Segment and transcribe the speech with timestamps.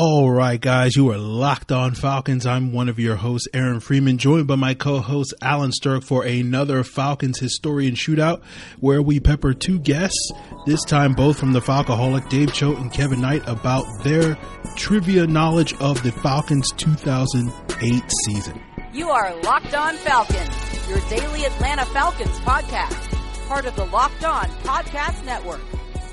[0.00, 2.46] All right, guys, you are locked on Falcons.
[2.46, 6.84] I'm one of your hosts, Aaron Freeman, joined by my co-host Allen Strk for another
[6.84, 8.44] Falcons historian shootout,
[8.78, 10.30] where we pepper two guests,
[10.66, 14.38] this time both from the Falcoholic, Dave Choate and Kevin Knight, about their
[14.76, 18.62] trivia knowledge of the Falcons 2008 season.
[18.92, 24.44] You are Locked On Falcons, your daily Atlanta Falcons podcast, part of the Locked On
[24.62, 25.62] Podcast Network.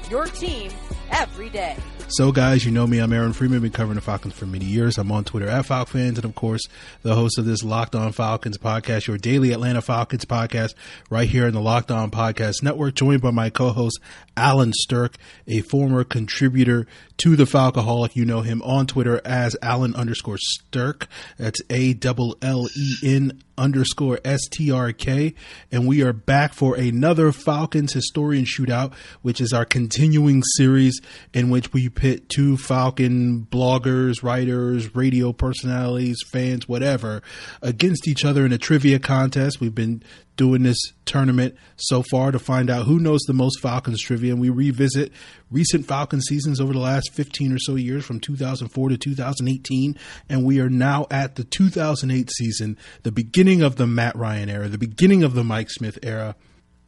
[0.09, 0.71] Your team
[1.11, 1.77] every day.
[2.07, 2.99] So, guys, you know me.
[2.99, 3.61] I'm Aaron Freeman.
[3.61, 4.99] Been covering the Falcons for many years.
[4.99, 6.61] I'm on Twitter at FalcFans, and of course,
[7.01, 10.75] the host of this Locked On Falcons podcast, your daily Atlanta Falcons podcast,
[11.09, 12.93] right here in the Locked On Podcast Network.
[12.93, 13.99] Joined by my co-host
[14.37, 15.15] Allen Strk,
[15.47, 16.85] a former contributor
[17.17, 18.15] to the Falcoholic.
[18.15, 21.07] You know him on Twitter as Allen underscore Strk.
[21.37, 25.33] That's A double L E N underscore S T R K.
[25.71, 30.99] And we are back for another Falcons historian shootout, which is our continuing series
[31.33, 37.21] in which we pit two Falcon bloggers, writers, radio personalities, fans, whatever,
[37.61, 39.59] against each other in a trivia contest.
[39.59, 40.03] We've been
[40.35, 44.33] doing this tournament so far to find out who knows the most Falcons trivia.
[44.33, 45.11] And we revisit
[45.49, 49.97] recent Falcon seasons over the last 15 or so years from 2004 to 2018.
[50.29, 54.67] And we are now at the 2008 season, the beginning of the Matt Ryan era,
[54.67, 56.35] the beginning of the Mike Smith era.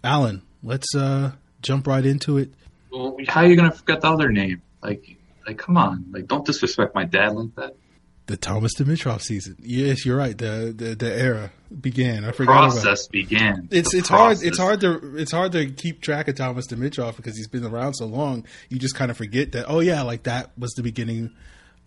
[0.03, 2.53] Allen, let's uh, jump right into it.
[2.91, 4.61] Well, how are you going to forget the other name?
[4.81, 7.75] Like, like, come on, like, don't disrespect my dad like that.
[8.27, 9.55] The Thomas Dimitroff season.
[9.59, 10.37] Yes, you're right.
[10.37, 12.25] The the, the era began.
[12.25, 13.11] I forgot process about it.
[13.11, 13.67] began.
[13.71, 14.41] It's the it's process.
[14.41, 17.65] hard it's hard to it's hard to keep track of Thomas Dimitroff because he's been
[17.65, 18.45] around so long.
[18.69, 19.65] You just kind of forget that.
[19.67, 21.31] Oh yeah, like that was the beginning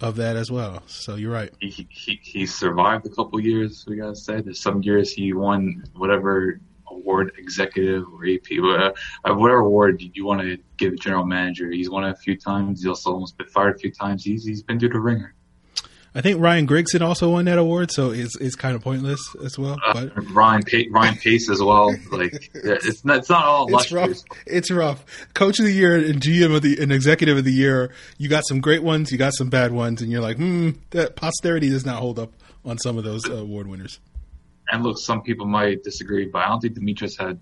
[0.01, 0.83] of that as well.
[0.87, 1.53] So you're right.
[1.61, 3.85] He he, he survived a couple years.
[3.87, 4.41] We gotta say.
[4.41, 6.59] There's some years he won whatever
[6.91, 11.71] award, executive or AP, uh, whatever award you want to give a general manager.
[11.71, 12.81] He's won it a few times.
[12.81, 14.25] He's also almost been fired a few times.
[14.25, 15.35] He's he's been through the ringer.
[16.15, 19.57] I think Ryan Grigson also won that award, so it's it's kind of pointless as
[19.57, 19.79] well.
[19.87, 21.95] Uh, but uh, Ryan pa- Ryan Pace as well.
[22.11, 24.17] Like it's not it's not all it's rough.
[24.47, 25.05] It's rough.
[25.35, 27.93] Coach of the year and GM of the and executive of the year.
[28.19, 31.15] You got some great ones, you got some bad ones, and you're like, hmm, that
[31.15, 32.33] posterity does not hold up
[32.65, 34.01] on some of those uh, award winners.
[34.73, 37.41] And look, some people might disagree, but I don't think Demetrius had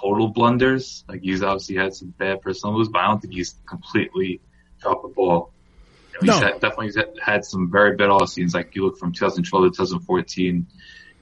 [0.00, 1.04] total blunders.
[1.08, 4.40] Like he's obviously had some bad personal moves, but I don't think he's completely
[4.80, 5.53] dropped the ball
[6.20, 6.38] you know, no.
[6.38, 8.54] He's had, definitely had some very bad off seasons.
[8.54, 10.66] Like you look from 2012 to 2014,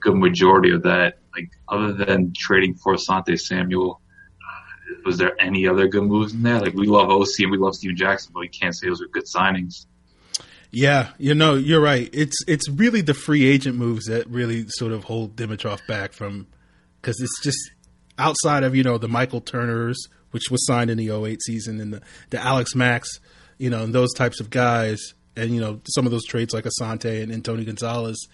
[0.01, 1.19] good majority of that.
[1.35, 4.01] Like other than trading for Asante Samuel,
[4.41, 6.61] uh, was there any other good moves in there?
[6.61, 9.07] Like we love OC and we love Steve Jackson, but we can't say those are
[9.07, 9.87] good signings.
[10.71, 12.09] Yeah, you know, you're right.
[12.13, 16.47] It's it's really the free agent moves that really sort of hold Dimitroff back from
[17.01, 17.59] because it's just
[18.19, 21.93] outside of you know the Michael Turners, which was signed in the 08 season, and
[21.93, 23.21] the the Alex Macks
[23.63, 26.65] you know, and those types of guys, and you know, some of those trades like
[26.65, 28.27] Asante and, and Tony Gonzalez,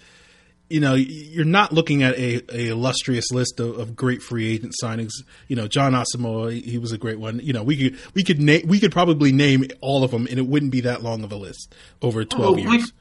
[0.71, 4.73] you know, you're not looking at a, a illustrious list of, of, great free agent
[4.83, 5.11] signings.
[5.47, 7.41] You know, Jon Asamoah, he, he was a great one.
[7.43, 10.39] You know, we could we could name we could probably name all of them, and
[10.39, 12.93] it wouldn't be that long of a list over twelve oh, well, years.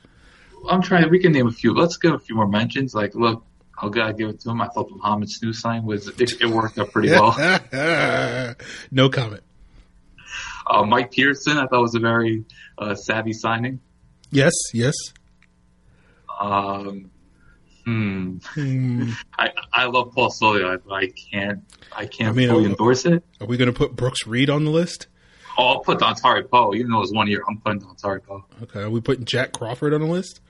[0.63, 1.09] We, I'm trying.
[1.09, 1.73] We can name a few.
[1.73, 2.93] Let's give a few more mentions.
[2.93, 3.45] Like, look,
[3.77, 4.59] I'll gotta give it to him.
[4.59, 8.55] I thought the Sanu sign was it, it worked out pretty well.
[8.91, 9.43] no comment.
[10.69, 12.45] Uh, Mike Person, I thought was a very
[12.77, 13.79] uh, savvy signing.
[14.31, 14.93] Yes, yes.
[16.39, 17.09] Um,
[17.85, 18.37] hmm.
[18.37, 19.09] hmm.
[19.39, 21.63] I I love Paul Soliai, but I can't
[21.95, 23.23] I can't I mean, fully endorse it.
[23.39, 25.07] Are we going to put Brooks Reed on the list?
[25.57, 26.75] Oh, I'll put Dontari Poe.
[26.75, 28.45] Even though it was one year, I'm putting Dontari Poe.
[28.63, 30.41] Okay, are we putting Jack Crawford on the list?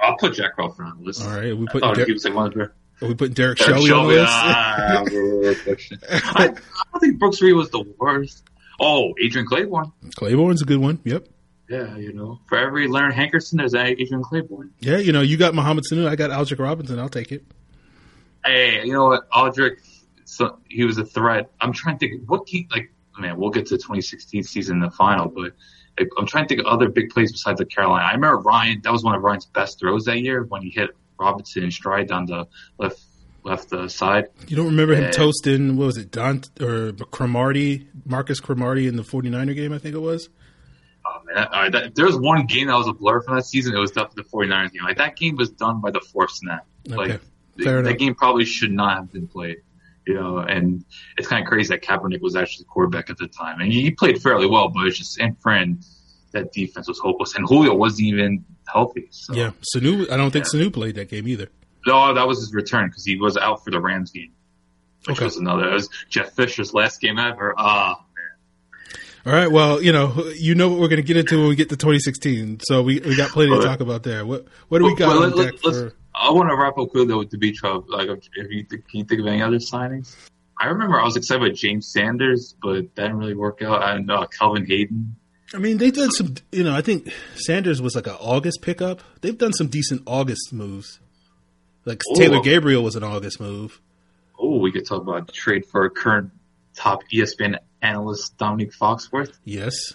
[0.00, 1.22] I'll put Jack Crawford on the list.
[1.22, 2.70] All right, are we putting Der- he was like one of
[3.00, 5.92] are we putting Derek, Derrick Shelby, Shelby, on the list?
[6.10, 8.42] I, I don't think Brooks Reed was the worst.
[8.80, 9.92] Oh, Adrian Clayborn.
[10.16, 11.00] Clayborn's a good one.
[11.04, 11.28] Yep.
[11.68, 14.70] Yeah, you know, for every Leonard Hankerson, there's Adrian Clayborn.
[14.80, 16.98] Yeah, you know, you got Mohamed Sanu, I got Aldrick Robinson.
[16.98, 17.44] I'll take it.
[18.44, 19.76] Hey, you know what, Aldrick,
[20.24, 21.50] so he was a threat.
[21.60, 24.90] I'm trying to think what key, like, man, we'll get to 2016 season in the
[24.90, 25.52] final, but
[25.98, 28.04] like, I'm trying to think of other big plays besides the Carolina.
[28.04, 30.90] I remember Ryan, that was one of Ryan's best throws that year when he hit
[31.18, 32.46] Robinson in stride down the
[32.78, 33.00] left
[33.44, 34.26] left the side.
[34.46, 39.02] You don't remember him toasting, what was it, Don or Cromartie, Marcus Cromartie in the
[39.02, 40.28] 49er game, I think it was?
[41.06, 41.48] Oh, man.
[41.52, 43.74] That, that, there was one game that was a blur from that season.
[43.74, 44.82] It was definitely the 49ers game.
[44.82, 46.66] Like, that game was done by the fourth snap.
[46.86, 47.20] Like,
[47.56, 49.58] that game probably should not have been played.
[50.06, 50.86] You know, and
[51.18, 53.60] it's kind of crazy that Kaepernick was actually the quarterback at the time.
[53.60, 55.80] And he played fairly well, but it's just San Fran,
[56.32, 57.34] that defense was hopeless.
[57.34, 59.08] And Julio wasn't even healthy.
[59.10, 59.34] So.
[59.34, 59.50] Yeah.
[59.74, 60.60] Sanu, I don't think yeah.
[60.60, 61.48] Sanu played that game either.
[61.88, 64.32] No, that was his return because he was out for the Rams game,
[65.06, 65.24] which okay.
[65.24, 65.70] was another.
[65.70, 67.54] It was Jeff Fisher's last game ever.
[67.56, 69.00] Ah, man.
[69.24, 69.50] All right.
[69.50, 71.78] Well, you know, you know what we're going to get into when we get to
[71.78, 72.60] 2016.
[72.68, 74.26] So we, we got plenty to talk about there.
[74.26, 75.08] What what do we got?
[75.08, 75.94] Well, let, for...
[76.14, 77.88] I want to wrap up quickly with Dimitroff.
[77.88, 80.14] Like, if you can you think of any other signings?
[80.60, 83.96] I remember I was excited about James Sanders, but that didn't really work out.
[83.96, 85.16] And uh, Kelvin Hayden.
[85.54, 86.34] I mean, they've done some.
[86.52, 89.00] You know, I think Sanders was like an August pickup.
[89.22, 91.00] They've done some decent August moves.
[91.88, 92.16] Like Ooh.
[92.16, 93.80] Taylor Gabriel was an August move.
[94.38, 96.30] Oh, we could talk about trade for a current
[96.76, 99.32] top ESPN analyst Domonique Foxworth.
[99.44, 99.94] Yes.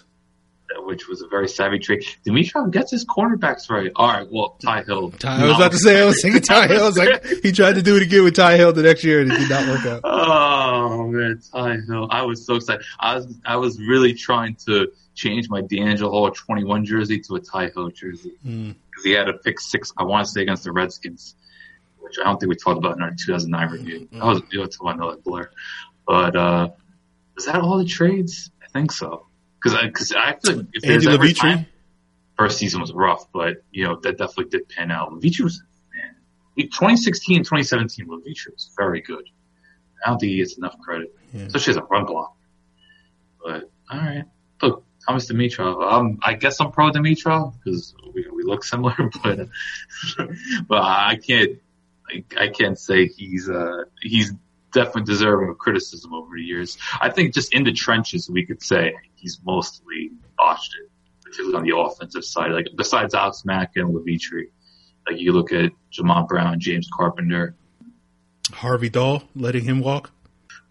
[0.76, 2.04] Which was a very savvy trade.
[2.26, 3.92] Dimitroff gets his cornerbacks right.
[3.94, 5.12] All right, well, Tye Hill.
[5.12, 6.82] Tye, I was about to say, I was thinking Tye Hill.
[6.82, 9.20] I was like, he tried to do it again with Tye Hill the next year
[9.20, 10.00] and it did not work out.
[10.02, 12.08] Oh, man, Tye Hill.
[12.10, 12.84] I was so excited.
[12.98, 17.40] I was, I was really trying to change my DeAngelo Hall 21 jersey to a
[17.40, 18.32] Tye Hill jersey.
[18.42, 18.74] Because mm.
[19.04, 21.36] he had a pick six, I want to say, against the Redskins
[22.04, 24.00] which I don't think we talked about in our 2009 review.
[24.00, 24.18] Mm-hmm.
[24.18, 25.50] That was, it was another blur.
[26.06, 26.68] But, uh,
[27.34, 28.50] was that all the trades?
[28.62, 29.26] I think so.
[29.62, 31.66] Cause I, cause I feel like if there's Andy ever time,
[32.36, 35.12] first season was rough, but you know, that definitely did pan out.
[35.12, 35.62] Levitre was,
[35.94, 39.24] man, 2016 2017, Levitre was very good.
[40.04, 41.44] I don't think he gets enough credit, yeah.
[41.44, 42.36] especially as a run block.
[43.42, 44.24] But, alright.
[44.60, 45.92] Look, Thomas Dimitroff.
[45.92, 49.48] Um, I guess I'm pro Dimitroff because we, we look similar, but,
[50.68, 51.58] but I can't,
[52.10, 54.32] I, I can't say he's, uh, he's
[54.74, 56.76] definitely deserving of criticism over the years.
[57.00, 60.90] I think just in the trenches, we could say he's mostly botched it,
[61.22, 62.50] particularly on the offensive side.
[62.50, 64.50] Like besides Alex Mack and Levitre,
[65.08, 67.54] like you look at Jamon Brown, James Carpenter,
[68.52, 70.10] Harvey Dahl, letting him walk.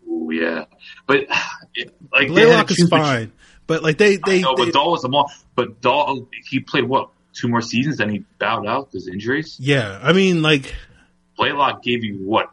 [0.07, 0.65] Oh yeah,
[1.07, 1.25] but
[1.73, 3.31] it, like Blalock is fine,
[3.65, 5.25] but like they they, but Dahl was a more,
[5.55, 9.57] but Dahl he played what two more seasons, and he bowed out because injuries.
[9.59, 10.75] Yeah, I mean like
[11.37, 12.49] Blalock gave you what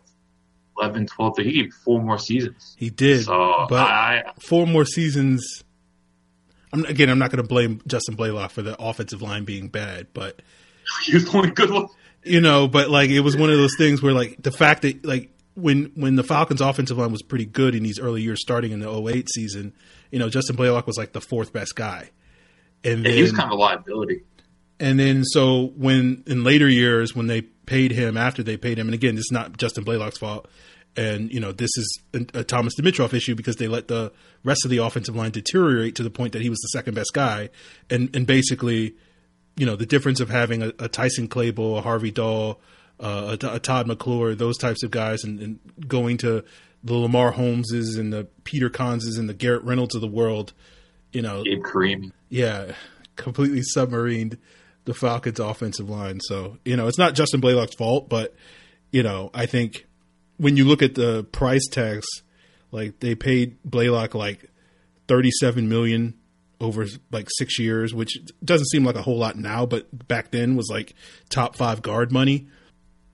[0.81, 2.75] 11, 12, he gave you four more seasons.
[2.79, 3.25] He did.
[3.25, 5.65] So but I, four more seasons.
[6.73, 10.09] I'm, again, I'm not going to blame Justin Blalock for the offensive line being bad,
[10.15, 10.41] but
[11.05, 11.89] he was the only good one.
[12.23, 15.05] You know, but like it was one of those things where like the fact that
[15.05, 18.73] like when when the Falcons' offensive line was pretty good in these early years, starting
[18.73, 19.73] in the 08 season,
[20.11, 22.11] you know, Justin Blalock was like the fourth best guy,
[22.85, 24.23] and yeah, then, he was kind of a liability.
[24.81, 28.89] And then so when in later years when they paid him after they paid him,
[28.89, 30.49] and again, it's not Justin Blalock's fault
[30.97, 32.01] and you know this is
[32.35, 34.13] a, Thomas Dimitroff issue because they let the
[34.45, 37.13] rest of the offensive line deteriorate to the point that he was the second best
[37.13, 37.51] guy,
[37.89, 38.95] and and basically,
[39.57, 42.61] you know, the difference of having a, a Tyson Clabo, a Harvey Dahl,
[42.99, 46.45] uh, a, a, Todd McClure, those types of guys, and, and, going to
[46.83, 50.53] the Lamar Holmeses and the Peter Konzes and the Garrett Reynolds of the world,
[51.13, 52.73] you know, Gabe Carimi, yeah,
[53.17, 54.39] completely submarined
[54.85, 56.21] the Falcons' offensive line.
[56.21, 58.35] So you know, it's not Justin Blalock's fault, but
[58.91, 59.87] you know, I think
[60.37, 62.07] when you look at the price tags,
[62.73, 64.51] like they paid Blalock like
[65.07, 66.15] thirty seven million
[66.61, 70.57] over like six years, which doesn't seem like a whole lot now, but back then
[70.57, 70.95] was like
[71.29, 72.49] top five guard money.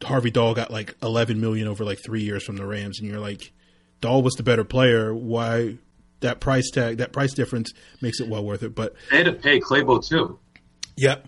[0.03, 3.21] Harvey Dahl got like eleven million over like three years from the Rams, and you're
[3.21, 3.53] like,
[4.01, 5.15] Dahl was the better player.
[5.15, 5.79] Why
[6.21, 8.75] that price tag, that price difference makes it well worth it.
[8.75, 10.39] But they had to pay Clabo too.
[10.97, 11.27] Yep.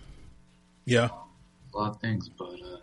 [0.88, 1.08] Yeah.
[1.74, 2.78] A lot of things, but uh,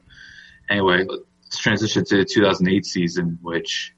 [0.69, 3.94] anyway, let's transition to the 2008 season, which.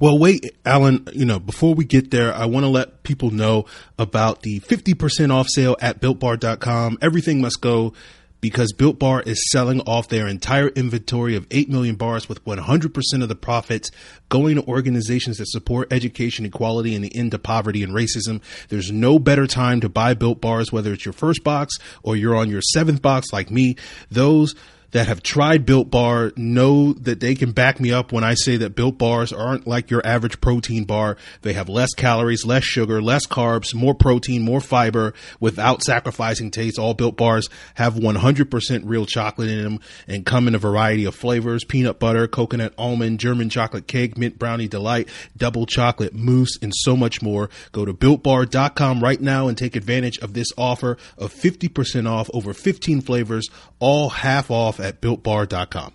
[0.00, 3.66] Well, wait, Allen, you know, before we get there, I want to let people know
[3.98, 6.98] about the 50% off sale at builtbar.com.
[7.00, 7.92] Everything must go
[8.40, 13.22] because Built Bar is selling off their entire inventory of 8 million bars with 100%
[13.22, 13.90] of the profits
[14.28, 18.40] going to organizations that support education, equality, and the end of poverty and racism.
[18.68, 22.36] There's no better time to buy Built Bars, whether it's your first box or you're
[22.36, 23.76] on your seventh box like me.
[24.10, 24.54] Those
[24.92, 28.56] that have tried Built Bar know that they can back me up when I say
[28.58, 31.16] that Built Bars aren't like your average protein bar.
[31.42, 36.78] They have less calories, less sugar, less carbs, more protein, more fiber without sacrificing taste.
[36.78, 41.14] All Built Bars have 100% real chocolate in them and come in a variety of
[41.14, 46.72] flavors, peanut butter, coconut almond, German chocolate cake, mint brownie delight, double chocolate mousse, and
[46.74, 47.48] so much more.
[47.72, 52.52] Go to builtbar.com right now and take advantage of this offer of 50% off over
[52.52, 55.92] 15 flavors, all half off at builtbar.com.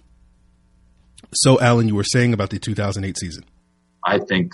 [1.33, 3.45] So, Allen, you were saying about the 2008 season.
[4.05, 4.53] I think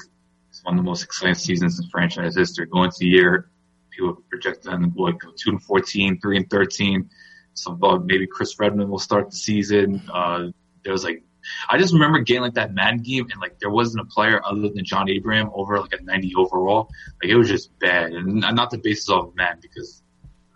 [0.49, 2.65] it's one of the most exciting seasons in franchise history.
[2.65, 3.49] Going to the year,
[3.91, 7.09] people project them to go 2 and 14, 3 and 13.
[7.53, 10.01] Some about maybe Chris Redman will start the season.
[10.11, 10.47] Uh,
[10.83, 11.23] there was like,
[11.69, 14.69] I just remember getting like that Madden game and like there wasn't a player other
[14.69, 16.89] than John Abraham over like a 90 overall.
[17.21, 18.13] Like it was just bad.
[18.13, 20.01] And not the basis of Madden because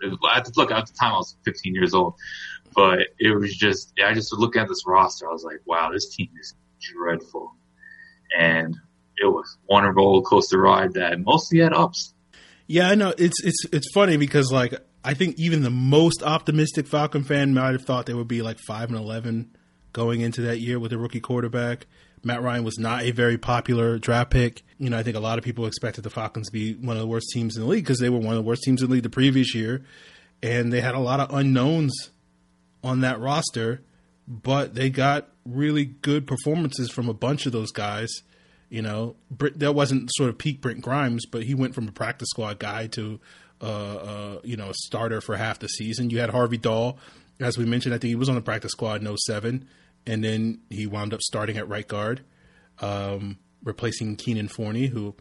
[0.01, 2.15] look, at the time I was 15 years old.
[2.75, 6.13] But it was just, I just look at this roster, I was like, wow, this
[6.15, 7.55] team is dreadful.
[8.37, 8.75] And
[9.17, 12.13] it was one roller coaster ride that mostly had ups.
[12.67, 13.13] Yeah, I know.
[13.17, 17.73] It's it's it's funny because like I think even the most optimistic Falcon fan might
[17.73, 19.55] have thought they would be like five and eleven
[19.93, 21.85] going into that year with a rookie quarterback.
[22.23, 24.63] Matt Ryan was not a very popular draft pick.
[24.79, 27.01] You know, I think a lot of people expected the Falcons to be one of
[27.01, 28.87] the worst teams in the league because they were one of the worst teams in
[28.89, 29.85] the league the previous year,
[30.41, 32.09] and they had a lot of unknowns
[32.85, 33.81] on that roster.
[34.27, 38.09] But they got really good performances from a bunch of those guys.
[38.69, 42.29] You know, that wasn't sort of peak Brent Grimes, but he went from a practice
[42.29, 43.19] squad guy to,
[43.61, 46.09] uh, uh, you know, a starter for half the season.
[46.09, 46.97] You had Harvey Dahl,
[47.39, 47.93] as we mentioned.
[47.93, 49.67] I think he was on the practice squad in 07,
[50.07, 52.21] and then he wound up starting at right guard,
[52.79, 55.15] um, replacing Kynan Forney, who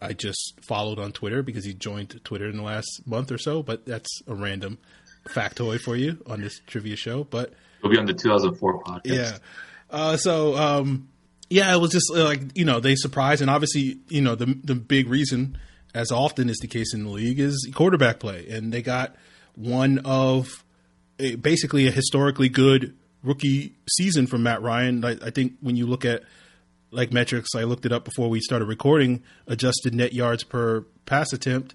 [0.00, 3.62] I just followed on Twitter because he joined Twitter in the last month or so.
[3.62, 4.78] But that's a random
[5.28, 7.24] factoid for you on this trivia show.
[7.24, 9.00] But it'll be on the 2004 podcast.
[9.04, 9.38] Yeah.
[9.90, 11.08] Uh, so, um,
[11.50, 14.58] yeah, it was just uh, like you know they surprised, and obviously you know the
[14.64, 15.58] the big reason,
[15.94, 19.16] as often is the case in the league, is quarterback play, and they got
[19.54, 20.64] one of
[21.18, 25.04] a, basically a historically good rookie season from Matt Ryan.
[25.04, 26.22] I, I think when you look at
[26.90, 29.22] like metrics, I looked it up before we started recording.
[29.46, 31.74] Adjusted net yards per pass attempt,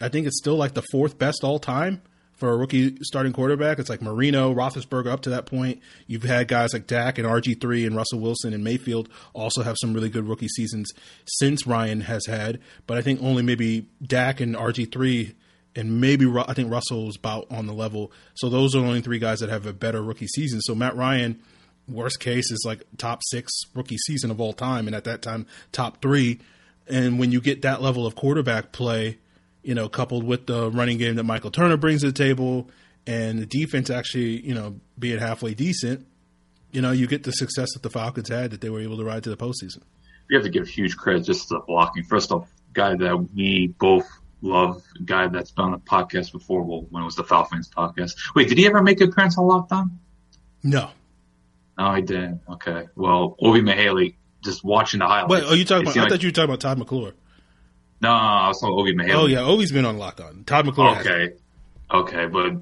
[0.00, 2.02] I think it's still like the fourth best all time
[2.42, 3.78] for a rookie starting quarterback.
[3.78, 5.80] It's like Marino, Roethlisberger up to that point.
[6.08, 9.94] You've had guys like Dak and RG3 and Russell Wilson and Mayfield also have some
[9.94, 10.90] really good rookie seasons
[11.24, 12.58] since Ryan has had.
[12.88, 15.36] But I think only maybe Dak and RG3
[15.76, 18.10] and maybe I think Russell's about on the level.
[18.34, 20.60] So those are the only three guys that have a better rookie season.
[20.62, 21.40] So Matt Ryan,
[21.86, 25.46] worst case, is like top six rookie season of all time, and at that time,
[25.70, 26.40] top three.
[26.88, 29.18] And when you get that level of quarterback play,
[29.62, 32.68] you know, coupled with the running game that Michael Turner brings to the table
[33.06, 36.06] and the defense actually, you know, being halfway decent,
[36.72, 39.04] you know, you get the success that the Falcons had that they were able to
[39.04, 39.82] ride to the postseason.
[40.28, 42.04] We have to give huge credit just to the blocking.
[42.04, 44.08] First off, guy that we both
[44.40, 48.14] love, guy that's been on the podcast before, well, when it was the Falcons podcast.
[48.34, 49.98] Wait, did he ever make an appearance on Locked On?
[50.62, 50.90] No.
[51.78, 52.40] No, he didn't.
[52.48, 52.88] Okay.
[52.94, 55.30] Well, Ovie Mughelli, just watching the highlights.
[55.30, 55.96] Wait, are you talking about?
[55.96, 57.12] I like, thought you were talking about Todd McClure.
[58.02, 59.14] No, I was talking Ovie Mughelli.
[59.14, 60.42] Oh yeah, Ovie's been on Locked On.
[60.42, 60.98] Todd McClure.
[60.98, 61.34] Okay,
[61.88, 62.54] okay, but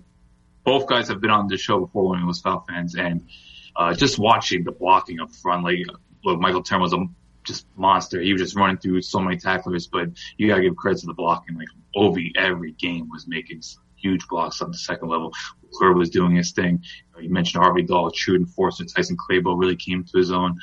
[0.64, 3.26] both guys have been on the show before when it was Falcons fans, and
[3.74, 5.78] uh, just watching the blocking up front, like
[6.24, 7.06] look, Michael Turner was a
[7.42, 8.20] just monster.
[8.20, 11.14] He was just running through so many tacklers, but you gotta give credit to the
[11.14, 11.56] blocking.
[11.56, 13.62] Like Ovie, every game was making
[13.96, 15.32] huge blocks on the second level.
[15.62, 16.84] McClure was doing his thing.
[17.18, 18.84] You mentioned Harvey Dahl, true enforcer.
[18.84, 20.58] Tyson Clabo really came to his own.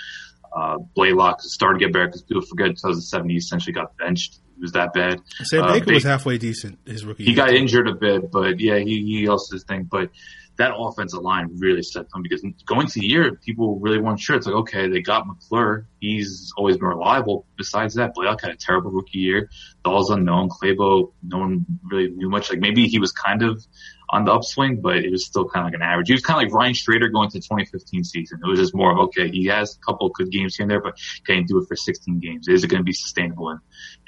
[0.55, 4.71] Uh, Blalock started to get better because people forget 2007 he essentially got benched was
[4.73, 5.21] that bad.
[5.43, 7.23] Sam uh, Baker was halfway decent his rookie.
[7.23, 7.37] He year.
[7.37, 9.87] got injured a bit, but yeah, he he also his thing.
[9.89, 10.09] But
[10.57, 14.35] that offensive line really set them because going to the year, people really weren't sure.
[14.35, 15.87] It's like, okay, they got McClure.
[15.99, 17.45] He's always been reliable.
[17.57, 19.49] Besides that, Blalock had a terrible rookie year.
[19.85, 20.49] Dahl's unknown.
[20.49, 22.49] Clabo, no one really knew much.
[22.49, 23.63] Like maybe he was kind of
[24.09, 26.07] on the upswing, but it was still kind of like an average.
[26.07, 28.39] He was kind of like Ryan Schraeder going to 2015 season.
[28.43, 30.81] It was just more of, okay, he has a couple good games here and there,
[30.81, 32.47] but can't do it for 16 games.
[32.47, 33.49] Is it going to be sustainable?
[33.49, 33.59] And,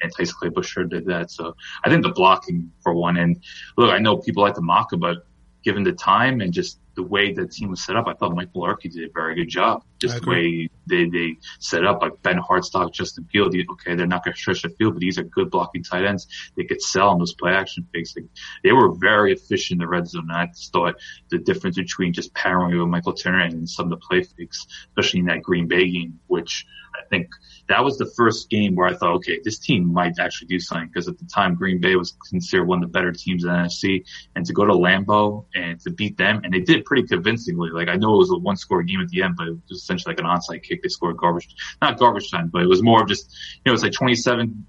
[0.01, 1.31] and Tyson Clabo sure did that.
[1.31, 3.17] So I think the blocking for one.
[3.17, 3.43] And
[3.77, 5.25] look, I know people like to mock him, but
[5.63, 8.53] given the time and just the way the team was set up, I thought Mike
[8.53, 9.83] Mularkey did a very good job.
[9.99, 13.55] Just the way they, they set up, like Ben Hartsock, Justin Field.
[13.55, 16.27] Okay, they're not going to stretch the field, but these are good blocking tight ends.
[16.55, 18.15] They could sell on those play action fakes.
[18.15, 18.25] Like,
[18.63, 20.27] they were very efficient in the red zone.
[20.29, 20.95] And I just thought
[21.29, 25.21] the difference between just powering with Michael Turner and some of the play fakes, especially
[25.21, 26.65] in that Green Bay game, which–
[26.99, 27.29] I think
[27.67, 30.87] that was the first game where I thought, okay, this team might actually do something
[30.87, 33.55] because at the time Green Bay was considered one of the better teams in the
[33.55, 37.69] NFC and to go to Lambeau and to beat them and they did pretty convincingly.
[37.69, 39.85] Like I know it was a one score game at the end, but it was
[39.89, 40.83] essentially like an onside kick.
[40.83, 43.31] They scored garbage, not garbage time, but it was more of just,
[43.65, 44.65] you know, it's like 27,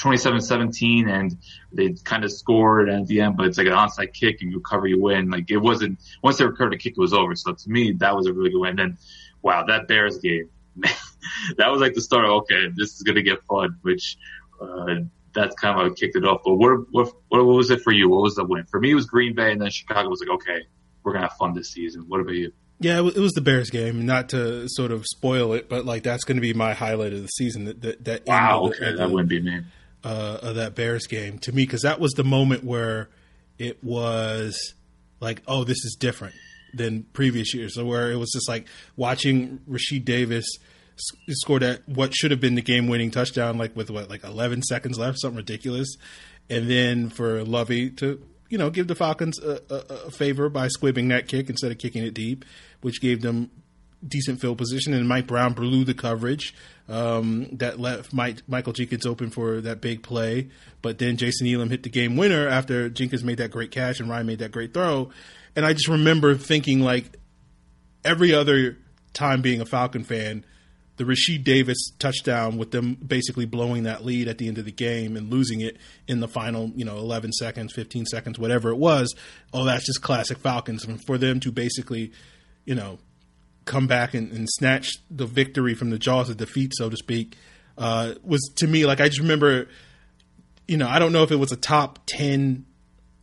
[0.00, 1.36] 27-17 and
[1.72, 4.58] they kind of scored at the end, but it's like an onside kick and you
[4.58, 5.30] recover, you win.
[5.30, 7.34] Like it wasn't, once they recovered the kick, it was over.
[7.34, 8.70] So to me, that was a really good win.
[8.70, 8.98] And then,
[9.42, 10.50] wow, that Bears game,
[11.56, 14.16] that was like the start of okay, this is gonna get fun, which
[14.60, 14.86] uh,
[15.32, 16.40] that's kind of how kicked it off.
[16.44, 18.08] But what, what what was it for you?
[18.08, 18.64] What was the win?
[18.64, 20.66] For me, it was Green Bay, and then Chicago was like, okay,
[21.04, 22.06] we're gonna have fun this season.
[22.08, 22.52] What about you?
[22.84, 24.04] Yeah, it was the Bears game.
[24.04, 27.22] Not to sort of spoil it, but like that's going to be my highlight of
[27.22, 27.64] the season.
[27.64, 29.62] That that, that wow, okay, that wouldn't be me.
[30.04, 33.08] Uh, of that Bears game to me because that was the moment where
[33.58, 34.74] it was
[35.18, 36.34] like, oh, this is different
[36.74, 37.74] than previous years.
[37.74, 40.44] So where it was just like watching Rashied Davis
[41.30, 44.62] scored at what should have been the game winning touchdown, like with what like 11
[44.62, 45.96] seconds left, something ridiculous,
[46.50, 49.76] and then for Lovie to you know give the Falcons a, a,
[50.06, 52.44] a favor by squibbing that kick instead of kicking it deep,
[52.84, 53.50] which gave them
[54.06, 56.54] decent field position, and Mike Brown blew the coverage
[56.86, 60.50] um, that left Mike, Michael Jenkins open for that big play.
[60.82, 64.10] But then Jason Elam hit the game winner after Jenkins made that great catch and
[64.10, 65.08] Ryan made that great throw.
[65.56, 67.16] And I just remember thinking like
[68.04, 68.76] every other
[69.14, 70.44] time being a Falcon fan,
[70.96, 74.72] the Rashied Davis touchdown with them basically blowing that lead at the end of the
[74.72, 78.76] game and losing it in the final, you know, 11 seconds, 15 seconds, whatever it
[78.76, 79.14] was.
[79.54, 80.84] Oh, that's just classic Falcons.
[80.84, 82.12] And for them to basically,
[82.64, 82.98] you know,
[83.64, 87.36] come back and, and snatch the victory from the jaws of defeat, so to speak,
[87.78, 89.68] uh, was to me like I just remember,
[90.68, 92.66] you know, I don't know if it was a top 10.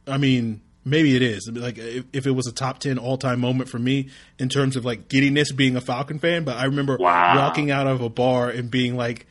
[0.08, 3.70] I mean, maybe it is like if, if, it was a top 10 all-time moment
[3.70, 7.38] for me in terms of like giddiness being a falcon fan but i remember wow.
[7.38, 9.28] walking out of a bar and being like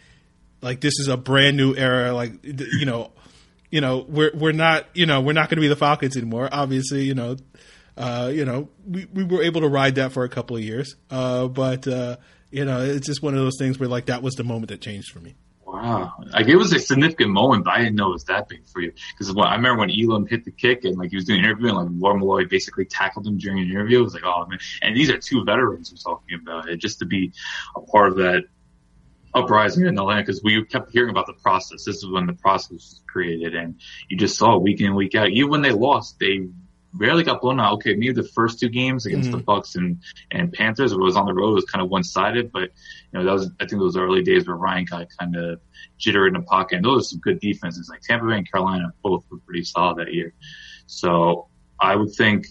[0.62, 3.11] like this is a brand new era like you know
[3.71, 6.49] you know we're we're not you know we're not going to be the falcons anymore
[6.52, 7.37] obviously you know
[7.97, 10.97] uh, you know we, we were able to ride that for a couple of years
[11.11, 12.17] uh, but uh,
[12.51, 14.81] you know it's just one of those things where like that was the moment that
[14.81, 15.35] changed for me
[15.73, 18.67] Wow, like it was a significant moment, but I didn't know it was that big
[18.67, 18.93] for you.
[19.13, 21.45] Because well, I remember when Elam hit the kick and like he was doing an
[21.45, 24.01] interview and like Lawyer Milloy basically tackled him during an interview.
[24.01, 26.69] It was like, oh man, and these are two veterans we're talking about.
[26.69, 27.33] It just to be
[27.77, 28.45] a part of that
[29.33, 31.85] uprising in Atlanta because we kept hearing about the process.
[31.85, 35.31] This is when the process was created, and you just saw week in week out.
[35.31, 36.49] Even when they lost, they
[36.95, 37.75] rarely got blown out.
[37.75, 39.39] Okay, maybe the first two games against mm-hmm.
[39.39, 42.05] the Bucs and and Panthers, it was on the road, it was kind of one
[42.05, 42.53] sided.
[42.53, 42.71] But
[43.13, 45.61] you know, that was I think those early days where Ryan got kind of
[45.99, 47.89] jittery in the pocket, and those are some good defenses.
[47.89, 50.35] Like Tampa Bay and Carolina both were pretty solid that year.
[50.87, 52.47] So I would think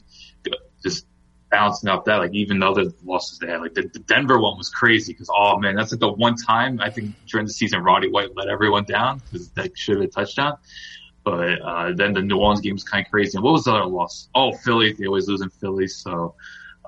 [0.82, 1.06] just
[1.52, 4.58] balancing out that, like even the other losses they had, like the, the Denver one
[4.58, 7.84] was crazy because oh man, that's like the one time I think during the season
[7.84, 10.58] Roddy White let everyone down because that should have been a touchdown.
[11.24, 13.38] But uh, then the New Orleans game was kind of crazy.
[13.38, 14.30] And what was the other loss?
[14.34, 14.94] Oh, Philly.
[14.94, 15.88] They always lose in Philly.
[15.88, 16.36] So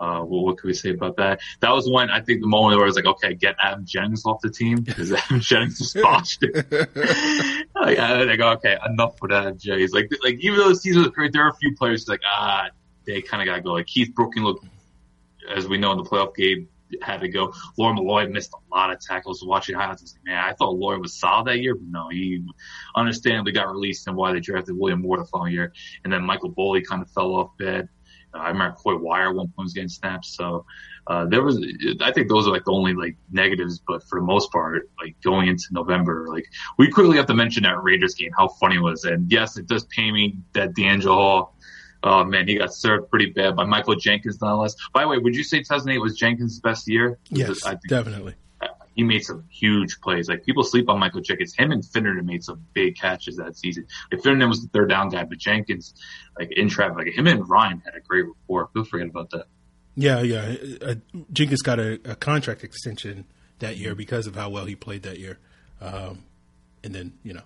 [0.01, 1.39] uh, well, what can we say about that?
[1.59, 4.25] That was when I think the moment where I was like, okay, get Adam Jennings
[4.25, 6.55] off the team because Adam Jennings just botched it.
[7.75, 9.91] like, I go, okay, enough with Adam Jennings.
[9.91, 12.69] Like, like even though the season was great, there are a few players like, ah,
[13.05, 13.73] they kind of got to go.
[13.73, 14.65] Like Keith Brooking looked,
[15.47, 16.67] as we know in the playoff game,
[17.01, 17.53] had to go.
[17.77, 19.44] Lawyer Milloy missed a lot of tackles.
[19.46, 22.09] Watching highlights, I was like, man, I thought Lloyd was solid that year, but no,
[22.09, 22.44] he
[22.96, 25.74] understandably got released and why they drafted William Moore the following year.
[26.03, 27.89] And then Michael Boley kind of fell off bed.
[28.33, 30.35] Uh, I remember Coy Wire one point was getting snaps.
[30.35, 30.65] So,
[31.07, 31.57] uh, there was,
[32.01, 35.15] I think those are like the only like negatives, but for the most part, like
[35.24, 36.46] going into November, like
[36.77, 39.03] we quickly have to mention that Raiders game, how funny it was.
[39.03, 41.55] And yes, it does pay me that DeAngelo Hall
[42.03, 44.75] Oh man, he got served pretty bad by Michael Jenkins, nonetheless.
[44.94, 47.20] By the way, would you say 2008 was Jenkins' best year?
[47.29, 48.35] Yes, I think, definitely.
[48.96, 50.27] He made some huge plays.
[50.27, 51.53] Like people sleep on Michael Jenkins.
[51.55, 53.85] Him and Finneran made some big catches that season.
[54.11, 55.94] Like Finneran was the third down guy, but Jenkins,
[56.37, 58.70] like in traffic, like him and Ryan had a great rapport.
[58.75, 59.46] Don't forget about that.
[59.96, 60.55] Yeah, yeah.
[60.81, 60.96] Uh,
[61.31, 63.25] Jenkins got a, a, contract extension
[63.59, 65.37] that year because of how well he played that year,
[65.81, 66.24] um,
[66.83, 67.44] and then you know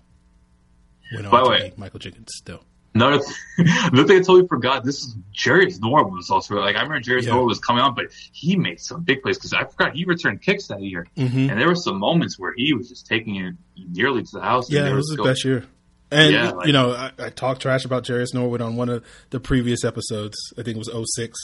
[1.12, 2.62] went on By to way, Michael Jenkins still.
[2.96, 3.24] Another,
[3.58, 4.84] another thing I totally forgot.
[4.84, 7.32] This is Jerious Norwood was also like I remember Jerious yeah.
[7.32, 10.42] Norwood was coming on, but he made some big plays because I forgot he returned
[10.42, 11.50] kicks that year, mm-hmm.
[11.50, 14.70] and there were some moments where he was just taking it nearly to the house.
[14.70, 15.64] Yeah, it was his best year.
[16.10, 19.04] And yeah, like, you know, I, I, talked trash about Jerious Norwood on one of
[19.30, 20.36] the previous episodes.
[20.56, 21.36] I think it was 06,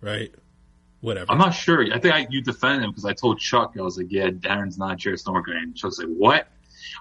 [0.00, 0.34] right?
[1.00, 1.30] Whatever.
[1.30, 1.84] I'm not sure.
[1.92, 4.78] I think I, you defended him because I told Chuck I was like, "Yeah, Darren's
[4.78, 6.48] not Jerious Norwood," and Chuck's like, "What?"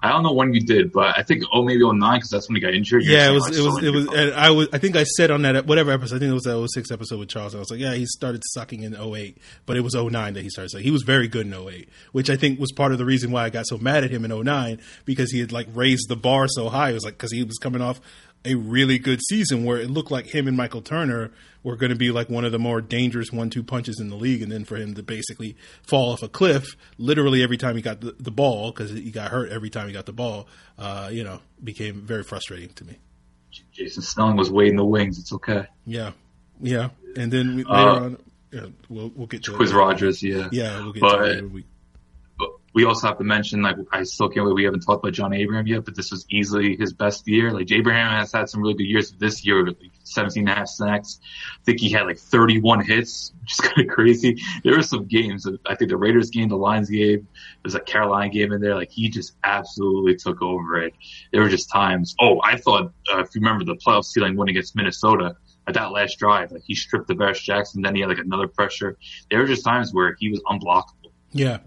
[0.01, 2.55] I don't know when you did, but I think oh maybe 09 because that's when
[2.55, 3.03] he got injured.
[3.03, 4.07] yeah, it was it was it was.
[4.07, 6.43] And I was I think I said on that whatever episode I think it was
[6.43, 7.55] that 06 episode with Charles.
[7.55, 10.49] I was like, yeah, he started sucking in 08, but it was 09 that he
[10.49, 10.69] started.
[10.69, 13.31] So he was very good in 08, which I think was part of the reason
[13.31, 16.15] why I got so mad at him in 09 because he had like raised the
[16.15, 16.91] bar so high.
[16.91, 17.99] It was like because he was coming off
[18.47, 21.31] a really good season where it looked like him and Michael Turner
[21.63, 24.41] were going to be like one of the more dangerous one-two punches in the league,
[24.41, 28.01] and then for him to basically fall off a cliff literally every time he got
[28.01, 31.23] the, the ball because he got hurt every time he got the ball, uh, you
[31.23, 32.97] know, became very frustrating to me.
[33.73, 35.19] Jason Snelling was waiting the wings.
[35.19, 35.67] It's okay.
[35.85, 36.11] Yeah,
[36.61, 38.17] yeah, and then we, later uh, on,
[38.51, 40.23] yeah, we'll we'll get to Quizz Rodgers.
[40.23, 41.65] Yeah, yeah, we'll get but, to it
[42.73, 45.33] we also have to mention, like, I still can't believe we haven't talked about John
[45.33, 47.51] Abraham yet, but this was easily his best year.
[47.51, 50.67] Like, Abraham has had some really good years this year, like 17 and a half
[50.67, 51.19] sacks.
[51.59, 54.41] I think he had like 31 hits, which is kind of crazy.
[54.63, 57.27] There were some games, I think the Raiders game, the Lions game,
[57.63, 58.75] there's a Carolina game in there.
[58.75, 60.93] Like, he just absolutely took over it.
[61.31, 64.49] There were just times, oh, I thought, uh, if you remember the playoff ceiling win
[64.49, 65.35] against Minnesota,
[65.67, 68.97] at that last drive, like he stripped Tarvaris Jackson, then he had like another pressure.
[69.29, 71.11] There were just times where he was unblockable.
[71.31, 71.59] Yeah.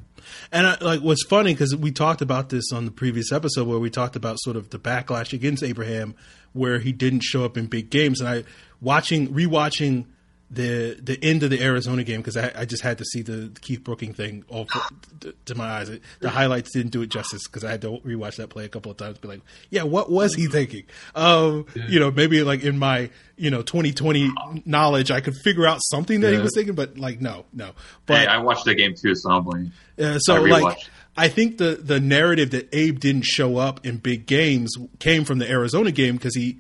[0.53, 3.79] And I, like, what's funny because we talked about this on the previous episode where
[3.79, 6.15] we talked about sort of the backlash against Abraham,
[6.53, 8.21] where he didn't show up in big games.
[8.21, 8.45] And I
[8.81, 10.07] watching rewatching
[10.51, 13.53] the the end of the Arizona game because I, I, just had to see the
[13.61, 14.67] Keith Brooking thing all
[15.21, 15.91] to, to my eyes.
[16.19, 18.91] The highlights didn't do it justice because I had to rewatch that play a couple
[18.91, 19.19] of times.
[19.19, 20.85] Be like, yeah, what was he thinking?
[21.15, 24.33] Um, you know, maybe like in my you know 2020
[24.65, 26.39] knowledge, I could figure out something that yeah.
[26.39, 27.71] he was thinking, but like no, no.
[28.07, 29.73] But hey, I watched the game too, so I'm blaming.
[29.99, 30.79] Uh, so I like.
[31.17, 35.39] I think the the narrative that Abe didn't show up in big games came from
[35.39, 36.59] the Arizona game because he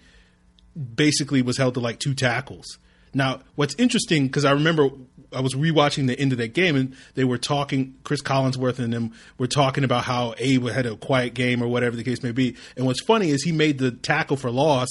[0.94, 2.78] basically was held to like two tackles
[3.12, 4.90] now, what's interesting because I remember
[5.32, 7.94] I was rewatching the end of that game and they were talking.
[8.04, 11.96] Cris Collinsworth and them were talking about how Abe had a quiet game or whatever
[11.96, 12.56] the case may be.
[12.76, 14.88] And what's funny is he made the tackle for loss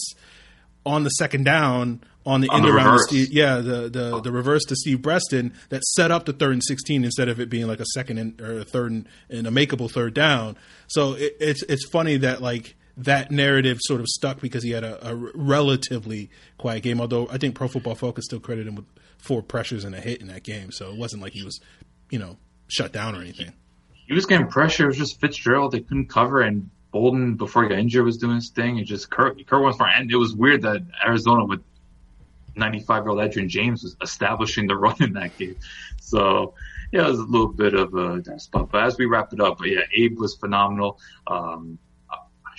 [0.86, 2.99] on the second down on the on end the around.
[2.99, 6.63] Steve, yeah, the the the reverse to Steve Breaston that set up the third and
[6.63, 9.51] sixteen instead of it being like a second and, or a third and, and a
[9.51, 10.58] makeable third down.
[10.88, 14.83] So it, it's it's funny that like that narrative sort of stuck because he had
[14.83, 16.99] a, a, relatively quiet game.
[16.99, 18.85] Although I think Pro Football Focus still credited him with
[19.17, 21.59] four pressures and a hit in that game, so it wasn't like he was,
[22.09, 23.53] you know, shut down or anything.
[24.07, 24.83] He was getting pressure.
[24.83, 28.35] It was just Fitzgerald they couldn't cover, and Boldin before he got injured was doing
[28.35, 28.77] his thing.
[28.79, 31.62] It just Kurt Kurt was fine, and it was weird that Arizona with
[32.55, 35.55] 95 year old Edgerrin James was establishing the run in that game.
[36.01, 36.53] So
[36.91, 38.71] yeah, it was a little bit of a spot.
[38.71, 40.99] But as we wrap it up, but yeah, Abe was phenomenal.
[41.27, 41.77] Um,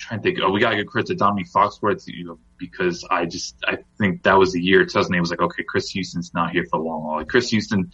[0.01, 0.39] trying to think.
[0.41, 4.23] Oh, we gotta give credit to Domonique Foxworth, you know, because I just I think
[4.23, 7.17] that was the year 2008 was like, okay, Chris Houston's not here for long.
[7.17, 7.91] Like Chris Houston,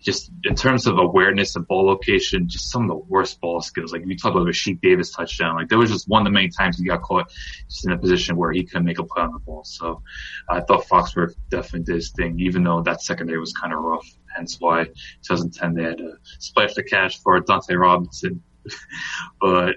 [0.00, 3.92] just in terms of awareness of ball location, just some of the worst ball skills.
[3.92, 6.48] Like you talk about Rashied Davis touchdown, like there was just one of the many
[6.48, 7.30] times he got caught
[7.68, 9.64] just in a position where he couldn't make a play on the ball.
[9.64, 10.02] So
[10.48, 14.08] I thought Foxworth definitely did his thing, even though that secondary was kind of rough.
[14.34, 18.42] Hence why 2010 they had to splash the cash for Dunta Robinson.
[19.40, 19.76] but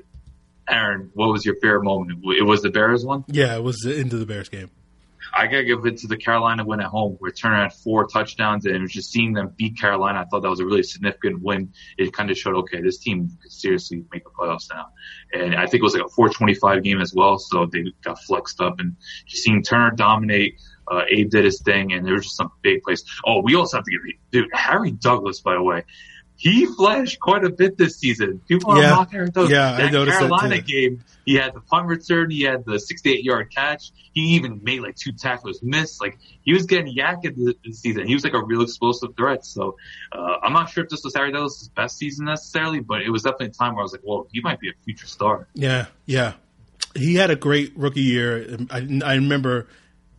[0.70, 2.20] Aaron, what was your favorite moment?
[2.38, 3.24] It was the Bears one.
[3.28, 4.72] Yeah, it was the end of the Bears game.
[5.34, 8.66] I gotta give it to the Carolina win at home, where Turner had four touchdowns,
[8.66, 10.22] and it was just seeing them beat Carolina.
[10.22, 11.74] I thought that was a really significant win.
[11.98, 14.88] It kind of showed, okay, this team could seriously make the playoffs now.
[15.34, 18.62] And I think it was like a 425 game as well, so they got flexed
[18.62, 18.80] up.
[18.80, 22.52] And just seeing Turner dominate, uh, Abe did his thing, and there was just some
[22.62, 23.04] big plays.
[23.26, 24.02] Oh, we also have to give
[24.32, 25.84] dude Harry Douglas, by the way
[26.38, 28.42] he flashed quite a bit this season.
[28.48, 28.92] People yeah.
[28.92, 29.50] are mocking those.
[29.50, 31.04] Yeah, that I noticed Carolina that game.
[31.26, 32.30] He had the punt return.
[32.30, 33.92] He had the 68 yard catch.
[34.14, 36.00] He even made like two tackles miss.
[36.02, 38.08] Like he was getting yaked this season.
[38.08, 39.46] He was like a real explosive threat.
[39.46, 39.78] So
[40.12, 43.24] uh, I'm not sure if this was Harry Douglas' best season necessarily, but it was
[43.24, 45.48] definitely a time where I was like, well, he might be a future star.
[45.54, 46.34] Yeah, yeah.
[46.96, 48.58] He had a great rookie year.
[48.70, 49.68] I, I remember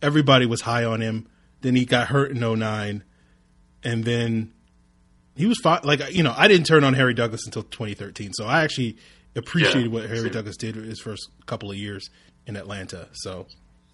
[0.01, 1.27] everybody was high on him.
[1.61, 3.03] Then he got hurt in 09.
[3.83, 4.53] And then
[5.37, 5.81] he was fine.
[5.83, 8.97] Like you know, I didn't turn on Harry Douglas until 2013, so I actually
[9.35, 12.09] appreciated yeah, what Harry Douglas did his first couple of years
[12.47, 13.07] in Atlanta.
[13.13, 13.47] So,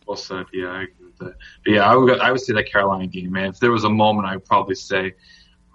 [0.08, 0.46] well said.
[0.54, 1.36] Yeah, I agree with that.
[1.66, 3.50] But yeah, I would I would say that Carolina game, man.
[3.50, 5.14] If there was a moment, I would probably say.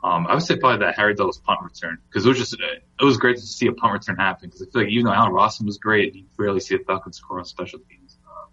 [0.05, 3.05] Um, I would say probably that Harry Douglas punt return because it was just it
[3.05, 5.33] was great to see a punt return happen because I feel like even though Allen
[5.33, 8.17] Robinson was great, you rarely see a Falcons score on special teams.
[8.25, 8.47] Uh,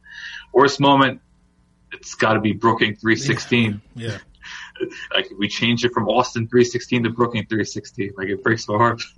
[0.54, 1.22] worst moment,
[1.94, 3.82] it's got to be Brooking three sixteen.
[3.96, 4.10] Yeah.
[4.10, 4.18] yeah
[5.14, 8.14] like we changed it from Austin 316 to Brooking 316.
[8.18, 9.02] Like it breaks my heart.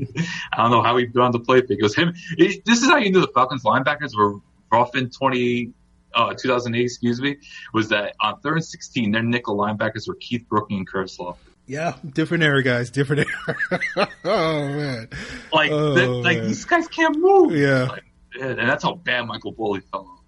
[0.54, 2.14] I don't know how he put on the play because him.
[2.38, 4.40] It, this is how you knew the Falcons linebackers were
[4.72, 5.74] rough in 20.
[6.16, 7.38] Uh, 2008, excuse me,
[7.74, 11.36] was that on third and 16, their nickel linebackers were Keith Brooking and Curtis Lofton.
[11.68, 12.90] Yeah, different era, guys.
[12.90, 14.08] Different era.
[14.24, 15.10] oh man,
[15.52, 16.48] like oh, that, like man.
[16.48, 17.52] these guys can't move.
[17.52, 18.04] Yeah, like,
[18.42, 20.24] and that's how bad Michael Boley fell.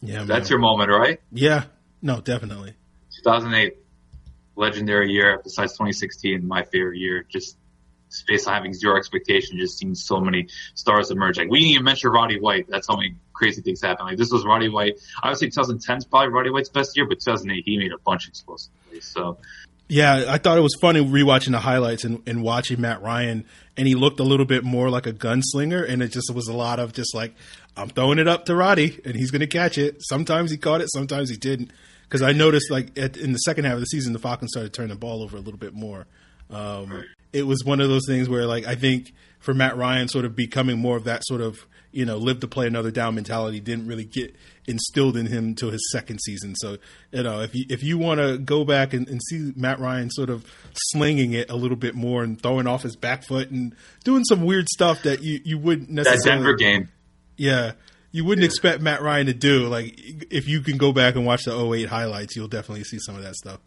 [0.00, 0.50] Yeah, that's man.
[0.50, 1.20] your moment, right?
[1.32, 1.64] Yeah,
[2.00, 2.74] no, definitely.
[3.16, 3.76] 2008
[4.58, 7.24] legendary year besides 2016, my favorite year.
[7.28, 7.56] Just
[8.26, 11.38] based on having zero expectation, just seeing so many stars emerge.
[11.38, 12.66] Like we didn't even mention Roddy White.
[12.68, 14.06] That's how many crazy things happen.
[14.06, 14.98] Like this was Roddy White.
[15.22, 17.98] I would say 2010 is probably Roddy White's best year, but 2008 he made a
[17.98, 19.04] bunch of explosive plays.
[19.04, 19.38] So.
[19.90, 23.88] Yeah, I thought it was funny rewatching the highlights and, and watching Matt Ryan, and
[23.88, 26.78] he looked a little bit more like a gunslinger, and it just was a lot
[26.78, 27.34] of just like,
[27.74, 30.02] I'm throwing it up to Roddy, and he's going to catch it.
[30.06, 31.70] Sometimes he caught it, sometimes he didn't
[32.08, 34.72] because I noticed like at, in the second half of the season, the Falcons started
[34.72, 36.06] turning the ball over a little bit more.
[36.50, 40.24] Um, it was one of those things where like I think for Matt Ryan, sort
[40.24, 41.58] of becoming more of that sort of
[41.92, 44.34] you know live to play another down mentality didn't really get
[44.66, 46.54] instilled in him until his second season.
[46.56, 46.78] So
[47.12, 50.10] you know if you if you want to go back and, and, see Matt Ryan
[50.10, 53.74] sort of slinging it a little bit more and throwing off his back foot and
[54.04, 56.88] doing some weird stuff that you you wouldn't necessarily that Denver game.
[57.36, 57.72] Yeah,
[58.10, 59.66] you wouldn't expect Matt Ryan to do.
[59.66, 59.98] Like
[60.30, 63.22] if you can go back and watch the 08 highlights, you'll definitely see some of
[63.22, 63.60] that stuff.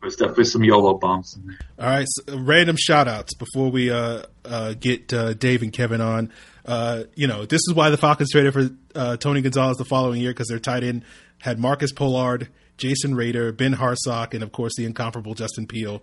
[0.00, 1.38] There's definitely some YOLO bombs.
[1.78, 6.02] All right, so, random shout outs before we uh, uh, get uh, Dave and Kevin
[6.02, 6.30] on.
[6.66, 10.20] Uh, you know, this is why the Falcons traded for uh, Tony Gonzalez the following
[10.20, 11.04] year because their tight end
[11.40, 16.02] had Marcus Pollard, Jason Rader, Ben Hartsock, and of course the incomparable Justin Peelle.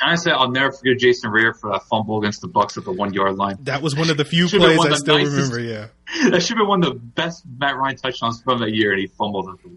[0.00, 2.84] Can I say I'll never forget Jason Rader for that fumble against the Bucs at
[2.84, 3.58] the one yard line?
[3.60, 5.60] That was one of the few plays I still nicest, remember.
[5.60, 5.86] Yeah,
[6.30, 9.00] that should have been one of the best Matt Ryan touchdowns from that year, and
[9.00, 9.70] he fumbled at the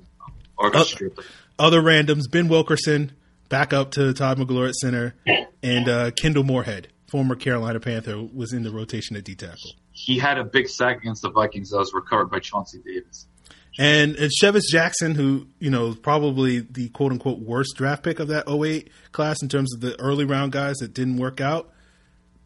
[0.58, 1.19] or got stripped.
[1.60, 3.12] Other randoms: Ben Wilkerson,
[3.49, 5.15] back up to Todd McClure at center,
[5.62, 9.71] and uh, Kendall Moorhead, former Carolina Panther, was in the rotation at D tackle.
[9.91, 13.28] He had a big sack against the Vikings that was recovered by Chauncey Davis.
[13.77, 18.29] And it's Chevis Jackson, who, you know, probably the quote unquote worst draft pick of
[18.29, 21.71] that 08 class in terms of the early round guys that didn't work out,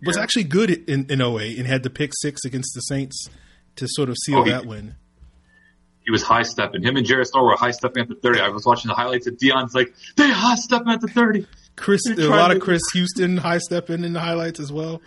[0.04, 0.24] was yeah.
[0.24, 3.30] actually good in, in 08 and had the pick six against the Saints
[3.76, 4.96] to sort of seal oh, he, that win.
[6.00, 6.82] He was high stepping.
[6.82, 8.40] Him and Jerry Starr were high stepping at the 30.
[8.40, 11.46] I was watching the highlights of Dion's like, they high stepping at the 30.
[11.76, 15.02] Chris, a lot of Chris Houston high stepping in the highlights as well.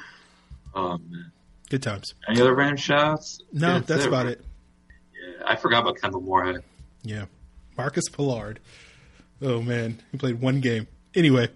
[0.75, 1.33] Oh, man.
[1.69, 2.15] Good times.
[2.29, 3.41] Any other random shots?
[3.53, 4.43] No, that's about it.
[5.45, 6.63] I forgot about Kendall Moorhead.
[7.03, 7.27] Yeah,
[7.77, 8.61] Marcus Pollard.
[9.41, 10.87] Oh man, he played one game.
[11.15, 11.49] Anyway,